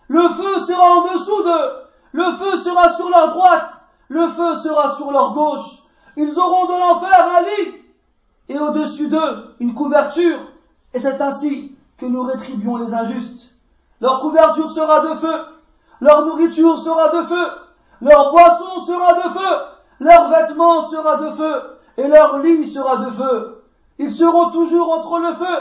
Le 0.08 0.30
feu 0.30 0.60
sera 0.60 0.98
en 0.98 1.14
dessous 1.14 1.44
d'eux. 1.44 1.72
Le 2.12 2.32
feu 2.34 2.58
sera 2.58 2.94
sur 2.94 3.10
leur 3.10 3.30
droite. 3.30 3.72
Le 4.08 4.28
feu 4.30 4.54
sera 4.54 4.96
sur 4.96 5.12
leur 5.12 5.34
gauche. 5.34 5.84
Ils 6.16 6.38
auront 6.38 6.68
de 6.68 6.80
l'enfer 6.80 7.28
un 7.38 7.42
lit 7.42 7.74
et 8.50 8.60
au-dessus 8.60 9.08
d'eux 9.08 9.56
une 9.60 9.74
couverture. 9.74 10.40
Et 10.94 11.00
c'est 11.00 11.20
ainsi 11.22 11.76
que 11.98 12.06
nous 12.06 12.22
rétribuons 12.22 12.78
les 12.78 12.94
injustes. 12.94 13.56
Leur 14.00 14.20
couverture 14.20 14.70
sera 14.70 15.02
de 15.08 15.14
feu 15.16 15.34
leur 16.02 16.26
nourriture 16.26 16.80
sera 16.80 17.10
de 17.10 17.24
feu, 17.24 17.48
leur 18.02 18.32
boisson 18.32 18.80
sera 18.80 19.14
de 19.16 19.30
feu, 19.30 19.56
leur 20.00 20.30
vêtement 20.30 20.88
sera 20.88 21.18
de 21.18 21.30
feu, 21.32 21.80
et 21.98 22.08
leur 22.08 22.40
lit 22.40 22.68
sera 22.68 22.98
de 22.98 23.12
feu. 23.12 23.64
Ils 23.98 24.14
seront 24.14 24.52
toujours 24.52 24.92
entre 24.94 25.20
le 25.20 25.34
feu, 25.34 25.60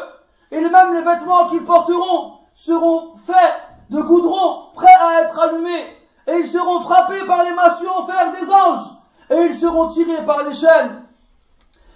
et 0.53 0.61
même 0.61 0.95
les 0.95 1.03
vêtements 1.03 1.49
qu'ils 1.49 1.65
porteront 1.65 2.35
seront 2.55 3.17
faits 3.27 3.63
de 3.91 4.01
goudron, 4.01 4.67
prêts 4.75 4.87
à 5.01 5.23
être 5.23 5.39
allumés, 5.41 5.97
et 6.27 6.39
ils 6.39 6.49
seront 6.49 6.81
frappés 6.81 7.25
par 7.27 7.43
les 7.43 7.53
massues 7.53 7.89
en 7.89 8.07
fer 8.07 8.33
des 8.39 8.51
anges, 8.51 8.87
et 9.31 9.47
ils 9.47 9.55
seront 9.55 9.89
tirés 9.89 10.25
par 10.25 10.45
les 10.45 10.55
chaînes. 10.55 11.03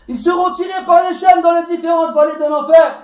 Ils 0.08 0.18
seront 0.18 0.50
tirés 0.50 0.84
par 0.86 1.08
les 1.08 1.14
chaînes 1.14 1.42
dans 1.42 1.52
les 1.52 1.64
différentes 1.64 2.14
vallées 2.14 2.38
de 2.38 2.44
l'enfer, 2.44 2.98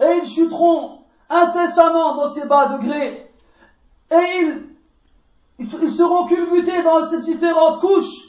et 0.00 0.18
ils 0.22 0.26
chuteront 0.26 1.00
incessamment 1.28 2.14
dans 2.14 2.28
ces 2.28 2.46
bas 2.46 2.66
degrés, 2.66 3.30
et 4.10 4.40
ils, 4.40 4.67
ils 5.58 5.92
seront 5.92 6.26
culbutés 6.26 6.82
dans 6.82 7.04
ces 7.06 7.20
différentes 7.20 7.80
couches. 7.80 8.28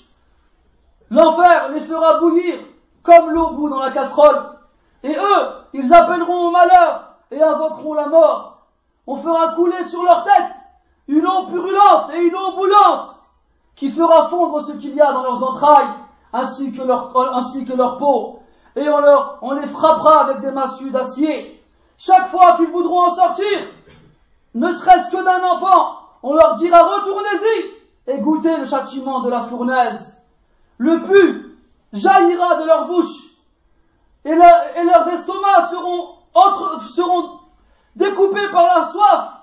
L'enfer 1.11 1.71
les 1.73 1.81
fera 1.81 2.19
bouillir 2.19 2.59
comme 3.03 3.31
l'eau 3.31 3.51
bout 3.51 3.69
dans 3.69 3.79
la 3.79 3.91
casserole, 3.91 4.57
et 5.03 5.15
eux, 5.15 5.47
ils 5.73 5.93
appelleront 5.93 6.47
au 6.47 6.51
malheur 6.51 7.15
et 7.31 7.41
invoqueront 7.41 7.93
la 7.93 8.07
mort. 8.07 8.57
On 9.07 9.15
fera 9.15 9.53
couler 9.53 9.83
sur 9.83 10.03
leur 10.03 10.23
tête 10.23 10.55
une 11.07 11.25
eau 11.25 11.47
purulente 11.47 12.11
et 12.13 12.19
une 12.19 12.35
eau 12.35 12.51
boulante 12.55 13.15
qui 13.75 13.89
fera 13.89 14.27
fondre 14.27 14.61
ce 14.61 14.73
qu'il 14.73 14.93
y 14.93 15.01
a 15.01 15.11
dans 15.11 15.23
leurs 15.23 15.43
entrailles 15.43 15.93
ainsi 16.33 16.73
que 16.73 16.83
leur, 16.83 17.15
ainsi 17.35 17.65
peau. 17.65 18.39
Et 18.75 18.87
on, 18.87 19.01
on 19.41 19.51
les 19.53 19.67
frappera 19.67 20.25
avec 20.25 20.41
des 20.41 20.51
massues 20.51 20.91
d'acier. 20.91 21.59
Chaque 21.97 22.29
fois 22.29 22.55
qu'ils 22.57 22.69
voudront 22.69 23.07
en 23.07 23.15
sortir, 23.15 23.67
ne 24.53 24.71
serait-ce 24.71 25.11
que 25.11 25.23
d'un 25.23 25.43
enfant, 25.49 25.98
on 26.23 26.33
leur 26.33 26.55
dira 26.55 26.83
retournez-y 26.83 28.11
et 28.11 28.19
goûtez 28.19 28.57
le 28.57 28.65
châtiment 28.65 29.21
de 29.21 29.29
la 29.29 29.41
fournaise. 29.41 30.21
Le 30.77 31.03
pu 31.03 31.57
jaillira 31.93 32.55
de 32.55 32.65
leur 32.65 32.87
bouche 32.87 33.35
et, 34.25 34.35
leurs 34.35 35.07
estomacs 35.07 35.69
seront, 36.89 37.39
découpés 37.95 38.47
par 38.51 38.63
la 38.63 38.85
soif 38.85 39.33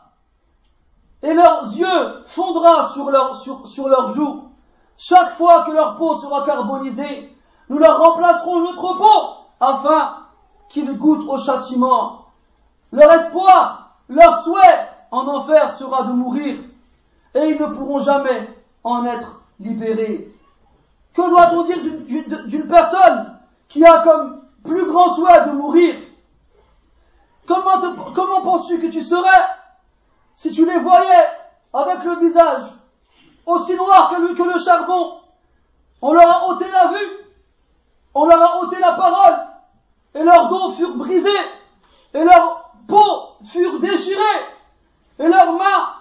et 1.23 1.33
leurs 1.33 1.73
yeux 1.73 2.23
fondra 2.27 2.91
sur, 2.91 3.69
sur 3.69 3.89
leurs 3.89 4.09
joues. 4.09 4.45
Chaque 4.99 5.33
fois 5.33 5.65
que 5.65 5.73
leur 5.73 5.97
peau 5.97 6.15
sera 6.15 6.45
carbonisée, 6.45 7.31
nous 7.69 7.79
leur 7.79 7.99
remplacerons 7.99 8.61
notre 8.61 8.99
peau 8.99 9.37
afin 9.61 10.17
qu'ils 10.69 10.97
goûtent 10.97 11.29
au 11.29 11.39
châtiment. 11.39 12.27
Leur 12.93 13.13
espoir, 13.13 13.97
leur 14.09 14.41
souhait 14.41 14.89
en 15.17 15.27
enfer 15.29 15.75
sera 15.75 16.05
de 16.05 16.13
mourir 16.13 16.57
et 17.35 17.41
ils 17.41 17.61
ne 17.61 17.67
pourront 17.67 17.99
jamais 17.99 18.49
en 18.85 19.05
être 19.07 19.41
libérés. 19.59 20.31
Que 21.15 21.29
doit-on 21.31 21.63
dire 21.63 21.79
d'une 22.47 22.69
personne 22.69 23.39
qui 23.69 23.85
a 23.85 24.03
comme 24.03 24.43
plus 24.63 24.87
grand 24.87 25.09
souhait 25.09 25.47
de 25.47 25.53
mourir? 25.53 25.97
Comment, 27.47 28.43
penses-tu 28.43 28.81
que 28.81 28.89
tu 28.89 29.01
serais 29.01 29.47
si 30.35 30.53
tu 30.53 30.67
les 30.67 30.79
voyais 30.79 31.27
avec 31.73 32.05
le 32.05 32.17
visage 32.17 32.65
aussi 33.47 33.77
noir 33.77 34.11
que 34.11 34.43
le, 34.43 34.59
charbon, 34.59 35.21
on 36.03 36.13
leur 36.13 36.29
a 36.29 36.49
ôté 36.49 36.67
la 36.71 36.89
vue, 36.89 37.19
on 38.13 38.27
leur 38.27 38.43
a 38.43 38.61
ôté 38.61 38.79
la 38.81 38.93
parole, 38.93 39.47
et 40.15 40.23
leurs 40.23 40.49
dos 40.49 40.73
furent 40.73 40.97
brisés, 40.97 41.31
et 42.13 42.25
leurs 42.25 42.71
peaux 42.89 43.37
furent 43.45 43.79
déchirées, 43.79 44.43
et 45.19 45.29
leurs 45.29 45.53
mains 45.53 45.95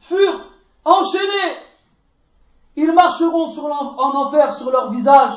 furent 0.00 0.46
enchaînées. 0.84 1.56
Sur 3.32 3.64
en, 3.64 3.98
en 3.98 4.26
enfer 4.26 4.54
sur 4.54 4.70
leur 4.70 4.90
visage, 4.90 5.32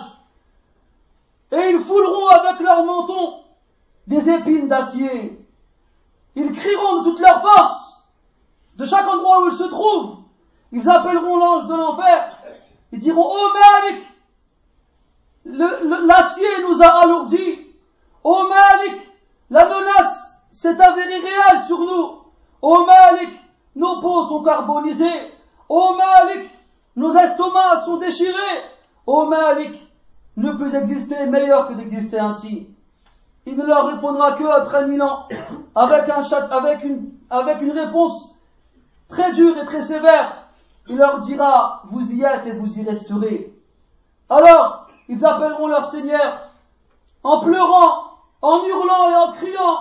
et 1.50 1.70
ils 1.70 1.80
fouleront 1.80 2.28
avec 2.28 2.60
leur 2.60 2.84
menton 2.84 3.40
des 4.06 4.30
épines 4.30 4.68
d'acier. 4.68 5.48
Ils 6.36 6.52
crieront 6.52 6.98
de 6.98 7.10
toute 7.10 7.20
leur 7.22 7.42
force, 7.42 8.04
de 8.76 8.84
chaque 8.84 9.08
endroit 9.08 9.44
où 9.44 9.48
ils 9.48 9.56
se 9.56 9.64
trouvent, 9.64 10.18
ils 10.74 10.90
appelleront 10.90 11.38
l'ange 11.38 11.68
de 11.68 11.74
l'enfer. 11.74 12.38
Ils 12.92 13.00
diront, 13.00 13.26
oh 13.26 13.48
Malik, 13.54 14.06
l'acier 15.46 16.50
nous 16.68 16.84
a 16.84 16.88
alourdis. 17.04 17.76
Oh 18.26 18.46
Malik, 18.50 19.02
la 19.50 19.70
menace 19.70 20.36
s'est 20.52 20.82
avérée 20.82 21.20
réelle 21.20 21.62
sur 21.66 21.80
nous. 21.80 22.20
Oh 22.62 22.86
Malik, 22.86 23.40
nos 23.74 24.02
peaux 24.02 24.26
sont 24.26 24.44
carbonisées. 24.44 25.32
Oh 25.70 25.96
Malik, 25.98 26.50
nos 26.96 27.16
estomacs 27.16 27.84
sont 27.86 27.98
déchirés. 27.98 28.62
Oh 29.06 29.26
Malik, 29.26 29.82
ne 30.38 30.52
peut 30.54 30.74
exister 30.74 31.26
meilleur 31.28 31.68
que 31.68 31.74
d'exister 31.74 32.20
ainsi. 32.20 32.70
Il 33.46 33.58
ne 33.58 33.66
leur 33.66 33.88
répondra 33.88 34.34
que 34.34 34.44
après 34.44 34.88
mille 34.88 35.02
ans, 35.02 35.28
avec, 35.76 36.10
un 36.10 36.22
avec, 36.52 36.84
une, 36.84 37.12
avec 37.30 37.62
une 37.62 37.72
réponse 37.72 38.34
très 39.08 39.34
dure 39.34 39.58
et 39.58 39.66
très 39.66 39.82
sévère 39.82 40.46
il 40.88 40.98
leur 40.98 41.20
dira, 41.22 41.82
vous 41.86 42.12
y 42.12 42.24
êtes 42.24 42.46
et 42.46 42.52
vous 42.52 42.80
y 42.80 42.84
resterez. 42.84 43.54
Alors, 44.30 44.88
ils 45.08 45.26
appelleront 45.26 45.68
leur 45.68 45.90
Seigneur 45.90 46.50
en 47.24 47.40
pleurant, 47.42 48.12
en 48.42 48.64
hurlant 48.64 49.10
et 49.10 49.16
en 49.16 49.32
criant, 49.32 49.80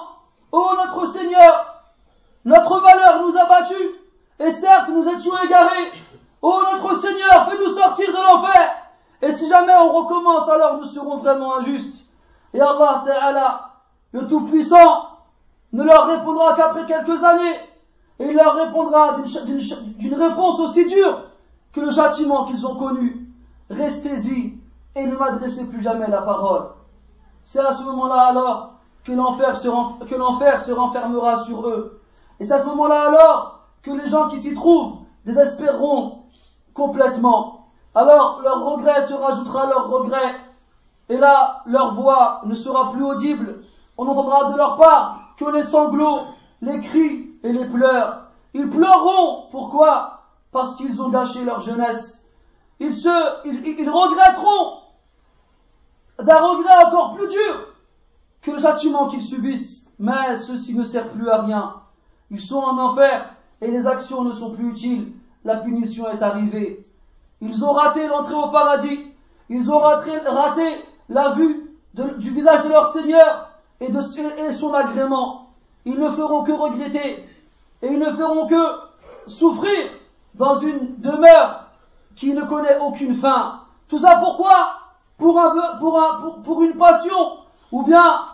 Ô 0.50 0.62
notre 0.76 1.06
Seigneur, 1.06 1.82
notre 2.44 2.80
valeur 2.80 3.22
nous 3.22 3.36
a 3.36 3.44
battus, 3.46 3.90
et 4.38 4.50
certes 4.50 4.88
nous 4.88 5.06
étions 5.08 5.42
égarés. 5.42 5.92
Ô 6.44 6.60
notre 6.60 7.00
Seigneur, 7.00 7.48
fais-nous 7.48 7.70
sortir 7.70 8.08
de 8.08 8.22
l'enfer. 8.22 8.68
Et 9.22 9.32
si 9.32 9.48
jamais 9.48 9.72
on 9.80 9.94
recommence, 9.94 10.46
alors 10.50 10.76
nous 10.76 10.84
serons 10.84 11.16
vraiment 11.16 11.56
injustes. 11.56 12.04
Et 12.52 12.60
Allah 12.60 13.02
Ta'ala, 13.02 13.70
le 14.12 14.28
Tout-Puissant, 14.28 15.06
ne 15.72 15.82
leur 15.82 16.04
répondra 16.04 16.54
qu'après 16.54 16.84
quelques 16.84 17.24
années. 17.24 17.56
Et 18.18 18.28
il 18.28 18.36
leur 18.36 18.56
répondra 18.56 19.16
d'une 19.22 20.14
réponse 20.14 20.60
aussi 20.60 20.84
dure 20.84 21.22
que 21.72 21.80
le 21.80 21.90
châtiment 21.90 22.44
qu'ils 22.44 22.66
ont 22.66 22.76
connu. 22.76 23.26
Restez-y 23.70 24.58
et 24.96 25.06
ne 25.06 25.16
m'adressez 25.16 25.70
plus 25.70 25.80
jamais 25.80 26.08
la 26.08 26.20
parole. 26.20 26.72
C'est 27.42 27.60
à 27.60 27.72
ce 27.72 27.84
moment-là 27.84 28.20
alors 28.20 28.74
que 29.06 29.12
l'enfer 29.12 29.56
se, 29.56 29.68
que 30.04 30.14
l'enfer 30.14 30.60
se 30.60 30.72
renfermera 30.72 31.42
sur 31.44 31.66
eux. 31.66 32.02
Et 32.38 32.44
c'est 32.44 32.52
à 32.52 32.60
ce 32.60 32.66
moment-là 32.66 33.08
alors 33.08 33.60
que 33.82 33.92
les 33.92 34.08
gens 34.08 34.28
qui 34.28 34.38
s'y 34.38 34.54
trouvent 34.54 34.98
désespéreront 35.24 36.23
complètement. 36.74 37.68
Alors 37.94 38.40
leur 38.42 38.64
regret 38.64 39.02
se 39.06 39.14
rajoutera 39.14 39.62
à 39.62 39.66
leur 39.66 39.88
regret. 39.88 40.34
Et 41.08 41.16
là, 41.16 41.62
leur 41.66 41.94
voix 41.94 42.40
ne 42.44 42.54
sera 42.54 42.92
plus 42.92 43.04
audible. 43.04 43.62
On 43.96 44.04
n'entendra 44.04 44.50
de 44.50 44.56
leur 44.56 44.76
part 44.76 45.34
que 45.38 45.44
les 45.54 45.62
sanglots, 45.62 46.22
les 46.62 46.80
cris 46.80 47.30
et 47.42 47.52
les 47.52 47.66
pleurs. 47.66 48.24
Ils 48.54 48.68
pleureront. 48.68 49.48
Pourquoi? 49.50 50.22
Parce 50.50 50.76
qu'ils 50.76 51.02
ont 51.02 51.10
gâché 51.10 51.44
leur 51.44 51.60
jeunesse. 51.60 52.28
Ils 52.80 52.94
se, 52.94 53.46
ils, 53.46 53.88
regretteront 53.88 54.78
d'un 56.18 56.38
regret 56.38 56.84
encore 56.86 57.14
plus 57.14 57.28
dur 57.28 57.68
que 58.42 58.50
le 58.52 58.60
châtiment 58.60 59.08
qu'ils 59.08 59.22
subissent. 59.22 59.92
Mais 59.98 60.36
ceci 60.38 60.76
ne 60.76 60.84
sert 60.84 61.08
plus 61.10 61.28
à 61.28 61.42
rien. 61.42 61.74
Ils 62.30 62.40
sont 62.40 62.58
en 62.58 62.78
enfer 62.78 63.30
et 63.60 63.70
les 63.70 63.86
actions 63.86 64.24
ne 64.24 64.32
sont 64.32 64.54
plus 64.54 64.70
utiles. 64.70 65.12
La 65.44 65.56
punition 65.56 66.10
est 66.10 66.22
arrivée. 66.22 66.84
Ils 67.40 67.64
ont 67.64 67.72
raté 67.72 68.06
l'entrée 68.06 68.34
au 68.34 68.48
paradis. 68.48 69.06
Ils 69.50 69.70
ont 69.70 69.78
raté, 69.78 70.12
la 71.08 71.30
vue 71.32 71.70
du 71.94 72.30
visage 72.30 72.64
de 72.64 72.70
leur 72.70 72.88
Seigneur 72.88 73.50
et 73.80 73.90
de 73.90 74.00
son 74.00 74.72
agrément. 74.72 75.50
Ils 75.84 76.00
ne 76.00 76.08
feront 76.10 76.44
que 76.44 76.52
regretter 76.52 77.28
et 77.82 77.86
ils 77.86 77.98
ne 77.98 78.10
feront 78.10 78.46
que 78.46 78.62
souffrir 79.26 79.90
dans 80.34 80.58
une 80.60 80.96
demeure 80.98 81.66
qui 82.16 82.32
ne 82.32 82.42
connaît 82.42 82.78
aucune 82.78 83.14
fin. 83.14 83.60
Tout 83.88 83.98
ça 83.98 84.18
pourquoi? 84.18 84.80
Pour, 85.18 85.38
un, 85.38 85.76
pour, 85.78 86.00
un, 86.00 86.40
pour, 86.42 86.62
une 86.62 86.76
passion 86.76 87.38
ou 87.70 87.84
bien 87.84 88.26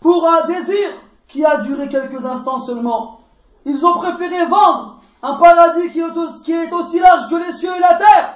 pour 0.00 0.26
un 0.26 0.46
désir 0.46 0.90
qui 1.28 1.44
a 1.44 1.58
duré 1.58 1.88
quelques 1.88 2.24
instants 2.24 2.60
seulement. 2.60 3.20
Ils 3.64 3.86
ont 3.86 3.98
préféré 3.98 4.44
vendre 4.46 4.93
un 5.26 5.36
paradis 5.36 5.88
qui 5.88 6.00
est, 6.00 6.72
aussi, 6.72 7.00
large 7.00 7.30
que 7.30 7.46
les 7.46 7.52
cieux 7.54 7.74
et 7.74 7.80
la 7.80 7.94
terre 7.94 8.34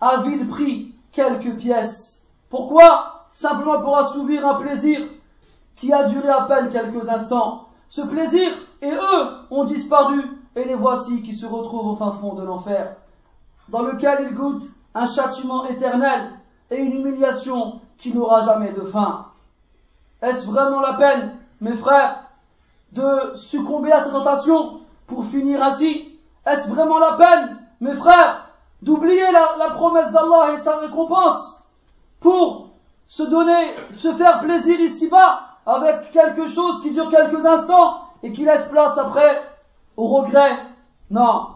à 0.00 0.18
vil 0.18 0.46
prix 0.46 0.94
quelques 1.10 1.56
pièces. 1.56 2.24
Pourquoi? 2.48 3.26
Simplement 3.32 3.80
pour 3.80 3.98
assouvir 3.98 4.46
un 4.46 4.54
plaisir 4.54 5.08
qui 5.74 5.92
a 5.92 6.04
duré 6.04 6.28
à 6.28 6.42
peine 6.42 6.70
quelques 6.70 7.08
instants. 7.08 7.66
Ce 7.88 8.02
plaisir 8.02 8.48
et 8.80 8.92
eux 8.92 9.26
ont 9.50 9.64
disparu, 9.64 10.22
et 10.54 10.62
les 10.62 10.76
voici 10.76 11.20
qui 11.22 11.34
se 11.34 11.46
retrouvent 11.46 11.88
au 11.88 11.96
fin 11.96 12.12
fond 12.12 12.34
de 12.34 12.44
l'enfer, 12.44 12.94
dans 13.68 13.82
lequel 13.82 14.28
ils 14.30 14.34
goûtent 14.34 14.70
un 14.94 15.06
châtiment 15.06 15.66
éternel 15.66 16.30
et 16.70 16.80
une 16.80 17.00
humiliation 17.00 17.80
qui 17.98 18.14
n'aura 18.14 18.42
jamais 18.42 18.72
de 18.72 18.82
fin. 18.82 19.26
Est-ce 20.22 20.46
vraiment 20.46 20.80
la 20.80 20.92
peine, 20.92 21.36
mes 21.60 21.74
frères, 21.74 22.22
de 22.92 23.32
succomber 23.34 23.90
à 23.90 24.00
cette 24.00 24.12
tentation 24.12 24.80
pour 25.08 25.26
finir 25.26 25.60
ainsi? 25.60 26.09
Est-ce 26.46 26.68
vraiment 26.68 26.98
la 26.98 27.12
peine 27.12 27.58
mes 27.80 27.94
frères, 27.94 28.46
d'oublier 28.82 29.24
la, 29.32 29.70
promesse 29.70 30.12
d'Allah 30.12 30.52
et 30.54 30.58
sa 30.58 30.76
récompense 30.76 31.62
pour 32.20 32.68
se 33.06 33.22
donner, 33.22 33.74
se 33.96 34.12
faire 34.12 34.40
plaisir 34.40 34.80
ici-bas 34.80 35.40
avec 35.66 36.10
quelque 36.12 36.46
chose 36.46 36.82
qui 36.82 36.90
dure 36.90 37.10
quelques 37.10 37.44
instants 37.44 38.02
et 38.22 38.32
qui 38.32 38.44
laisse 38.44 38.66
place 38.68 38.96
après 38.98 39.42
au 39.96 40.06
regret? 40.08 40.58
Non. 41.10 41.48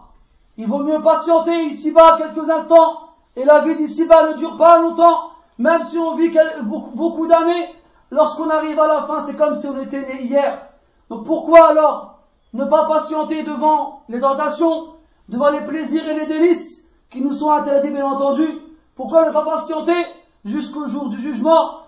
Il 0.57 0.67
vaut 0.67 0.83
mieux 0.83 1.01
patienter 1.01 1.65
ici-bas 1.65 2.17
quelques 2.17 2.49
instants 2.49 3.09
et 3.35 3.43
la 3.43 3.61
vie 3.61 3.75
d'ici-bas 3.75 4.29
ne 4.29 4.33
dure 4.33 4.57
pas 4.57 4.79
longtemps, 4.79 5.31
même 5.57 5.83
si 5.83 5.97
on 5.97 6.15
vit 6.15 6.35
beaucoup 6.63 7.27
d'années. 7.27 7.75
Lorsqu'on 8.11 8.49
arrive 8.49 8.79
à 8.79 8.87
la 8.87 9.03
fin, 9.03 9.25
c'est 9.25 9.35
comme 9.35 9.55
si 9.55 9.67
on 9.67 9.81
était 9.81 10.05
né 10.05 10.23
hier. 10.23 10.61
Donc 11.09 11.25
pourquoi 11.25 11.69
alors 11.69 12.14
ne 12.55 12.63
pas 12.65 12.87
patienter 12.87 13.43
devant 13.43 14.03
les 14.07 14.21
tentations, 14.21 14.93
devant 15.27 15.49
les 15.49 15.61
plaisirs 15.65 16.07
et 16.07 16.19
les 16.19 16.25
délices 16.25 16.89
qui 17.09 17.21
nous 17.21 17.33
sont 17.33 17.51
interdits 17.51 17.91
bien 17.91 18.05
entendu 18.05 18.47
Pourquoi 18.95 19.27
ne 19.27 19.33
pas 19.33 19.43
patienter 19.43 20.05
jusqu'au 20.45 20.87
jour 20.87 21.09
du 21.09 21.19
jugement, 21.19 21.81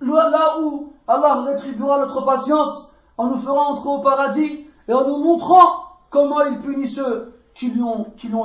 là 0.00 0.60
où 0.60 0.92
Allah 1.08 1.42
rétribuera 1.46 2.00
notre 2.00 2.22
patience 2.24 2.92
en 3.16 3.28
nous 3.28 3.38
ferant 3.38 3.72
entrer 3.72 3.88
au 3.88 4.00
paradis 4.00 4.66
et 4.88 4.92
en 4.92 5.08
nous 5.08 5.24
montrant 5.24 5.84
comment 6.10 6.42
il 6.42 6.58
punit 6.58 6.88
ceux 6.88 7.32
qui 7.54 7.70
lui 7.70 7.82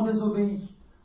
désobéi. 0.06 0.62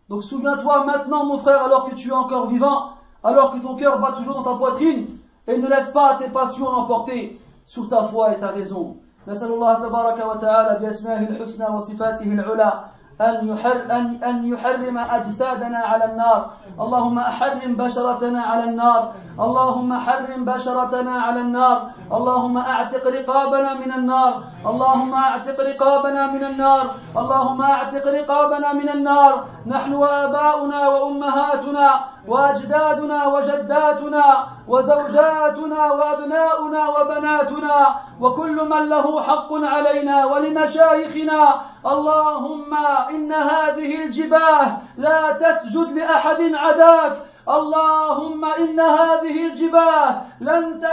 Donc 0.08 0.22
souviens-toi 0.22 0.84
maintenant, 0.84 1.24
mon 1.26 1.38
frère, 1.38 1.64
alors 1.64 1.90
que 1.90 1.96
tu 1.96 2.10
es 2.10 2.12
encore 2.12 2.48
vivant, 2.48 2.92
alors 3.24 3.52
que 3.52 3.58
ton 3.58 3.74
cœur 3.74 3.98
bat 3.98 4.12
toujours 4.12 4.36
dans 4.36 4.52
ta 4.52 4.54
poitrine, 4.54 5.06
et 5.48 5.58
ne 5.58 5.68
laisse 5.68 5.90
pas 5.90 6.16
tes 6.16 6.28
passions 6.28 6.70
l'emporter 6.70 7.40
sur 7.66 7.88
ta 7.88 8.04
foi 8.04 8.34
et 8.34 8.38
ta 8.38 8.48
raison. 8.48 8.99
نسأل 9.28 9.52
الله 9.52 9.74
تبارك 9.74 10.26
وتعالى 10.26 10.78
بأسمائه 10.80 11.28
الحسنى 11.28 11.76
وصفاته 11.76 12.32
العلى 12.32 12.72
أن, 13.20 13.48
يحر 13.48 13.76
أن, 13.90 14.24
أن 14.24 14.52
يحرم 14.52 14.98
أجسادنا 14.98 15.78
على 15.78 16.04
النار. 16.04 16.50
اللهم 16.80 17.18
أحرم 17.18 17.76
بشرتنا 17.76 18.42
على 18.42 18.64
النار. 18.64 19.12
اللهم 19.40 19.98
حرم 19.98 20.44
بشرتنا 20.44 21.20
على 21.20 21.40
النار. 21.40 21.78
اللهم 22.12 22.58
أعتق 22.58 23.06
رقابنا 23.06 23.74
من 23.74 23.92
النار. 23.92 24.32
اللهم 24.66 25.14
أعتق 25.14 25.60
رقابنا 25.60 26.32
من 26.32 26.44
النار. 26.44 26.84
اللهم 27.16 27.62
أعتق 27.62 28.06
رقابنا 28.08 28.72
من 28.72 28.88
النار. 28.88 29.44
نحن 29.66 29.94
وآباؤنا 29.94 30.88
وأمهاتنا. 30.88 31.88
وأجدادنا 32.28 33.26
وجداتنا 33.26 34.46
وزوجاتنا 34.68 35.92
وأبناؤنا 35.92 36.88
وبناتنا 36.88 37.86
وكل 38.20 38.68
من 38.68 38.88
له 38.88 39.22
حق 39.22 39.52
علينا 39.52 40.24
ولمشايخنا. 40.24 41.54
اللهم 41.86 42.74
إن 43.10 43.32
هذه 43.32 44.04
الجباه 44.04 44.66
لا 44.98 45.32
تسجد 45.32 45.92
لأحد 45.98 46.40
عداك. 46.54 47.16
اللهم 47.48 48.44
إن 48.44 48.80
هذه 48.80 49.46
الجباه 49.46 50.22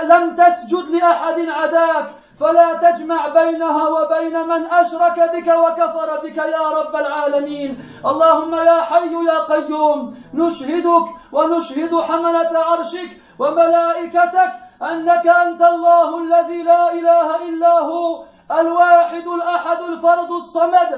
لم 0.03 0.35
تسجد 0.35 0.89
لأحد 0.89 1.39
عداك. 1.49 2.05
فلا 2.39 2.73
تجمع 2.73 3.27
بينها 3.27 3.87
وبين 3.87 4.47
من 4.47 4.65
أشرك 4.65 5.17
بك 5.33 5.47
وكفر 5.47 6.19
بك 6.23 6.37
يا 6.37 6.69
رب 6.69 6.95
العالمين. 6.95 7.85
اللهم 8.05 8.55
يا 8.55 8.81
حي 8.81 9.13
يا 9.13 9.39
قيوم 9.39 10.17
نشهدك 10.33 11.05
ونشهد 11.31 12.01
حملة 12.01 12.59
عرشك 12.59 13.09
وملائكتك 13.39 14.51
أنك 14.81 15.27
أنت 15.27 15.61
الله 15.61 16.09
الذي 16.23 16.63
لا 16.63 16.93
إله 16.93 17.49
إلا 17.49 17.79
هو 17.79 18.23
الواحد 18.59 19.27
الأحد 19.27 19.79
الفرد 19.81 20.31
الصمد 20.31 20.91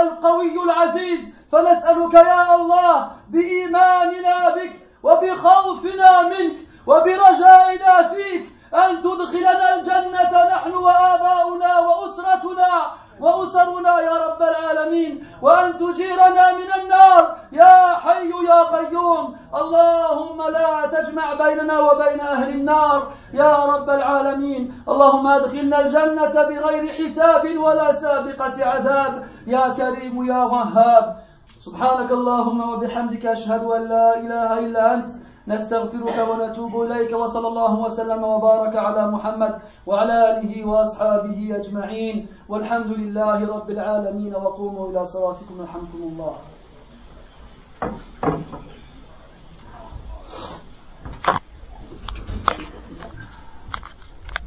القوي 0.00 0.62
العزيز. 0.64 1.34
فنسألك 1.52 2.14
يا 2.14 2.54
الله 2.54 3.10
بإيماننا 3.30 4.54
بك 4.56 4.72
وبخوفنا 5.02 6.22
منك 6.22 6.56
وبرجائنا 6.86 8.02
فيك 8.08 8.53
أن 8.74 9.02
تدخلنا 9.02 9.74
الجنة 9.74 10.32
نحن 10.54 10.74
وآباؤنا 10.74 11.78
وأسرتنا 11.78 12.72
وأسرنا 13.20 14.00
يا 14.00 14.26
رب 14.26 14.42
العالمين 14.42 15.26
وأن 15.42 15.78
تجيرنا 15.78 16.52
من 16.52 16.82
النار. 16.82 17.36
يا 17.52 17.94
حي 17.96 18.30
يا 18.30 18.62
قيوم 18.62 19.36
اللهم 19.54 20.42
لا 20.50 20.86
تجمع 20.86 21.34
بيننا 21.34 21.80
وبين 21.80 22.20
أهل 22.20 22.48
النار. 22.48 23.02
يا 23.34 23.54
رب 23.64 23.90
العالمين 23.90 24.82
اللهم 24.88 25.26
أدخلنا 25.26 25.80
الجنة 25.80 26.42
بغير 26.42 26.92
حساب 26.92 27.58
ولا 27.58 27.92
سابقة 27.92 28.66
عذاب. 28.66 29.28
يا 29.46 29.68
كريم 29.68 30.26
يا 30.26 30.44
وهاب 30.44 31.16
سبحانك 31.60 32.10
اللهم 32.10 32.70
وبحمدك 32.70 33.26
أشهد 33.26 33.64
أن 33.64 33.88
لا 33.88 34.18
إله 34.18 34.58
إلا 34.58 34.94
أنت 34.94 35.10
نستغفرك 35.48 36.18
ونتوب 36.30 36.82
إليك 36.82 37.12
وصلى 37.12 37.48
الله 37.48 37.72
وسلم 37.80 38.24
وبارك 38.24 38.76
على 38.76 39.10
محمد 39.10 39.54
وعلى 39.86 40.16
آله 40.30 40.64
وأصحابه 40.64 41.56
أجمعين. 41.60 42.26
والحمد 42.48 42.86
لله 42.86 43.46
رب 43.46 43.70
العالمين 43.70 44.34
وقوموا 44.34 44.90
إلى 44.90 45.06
صلاتكم 45.06 45.54
يرحمكم 45.60 46.00
الله 46.02 46.34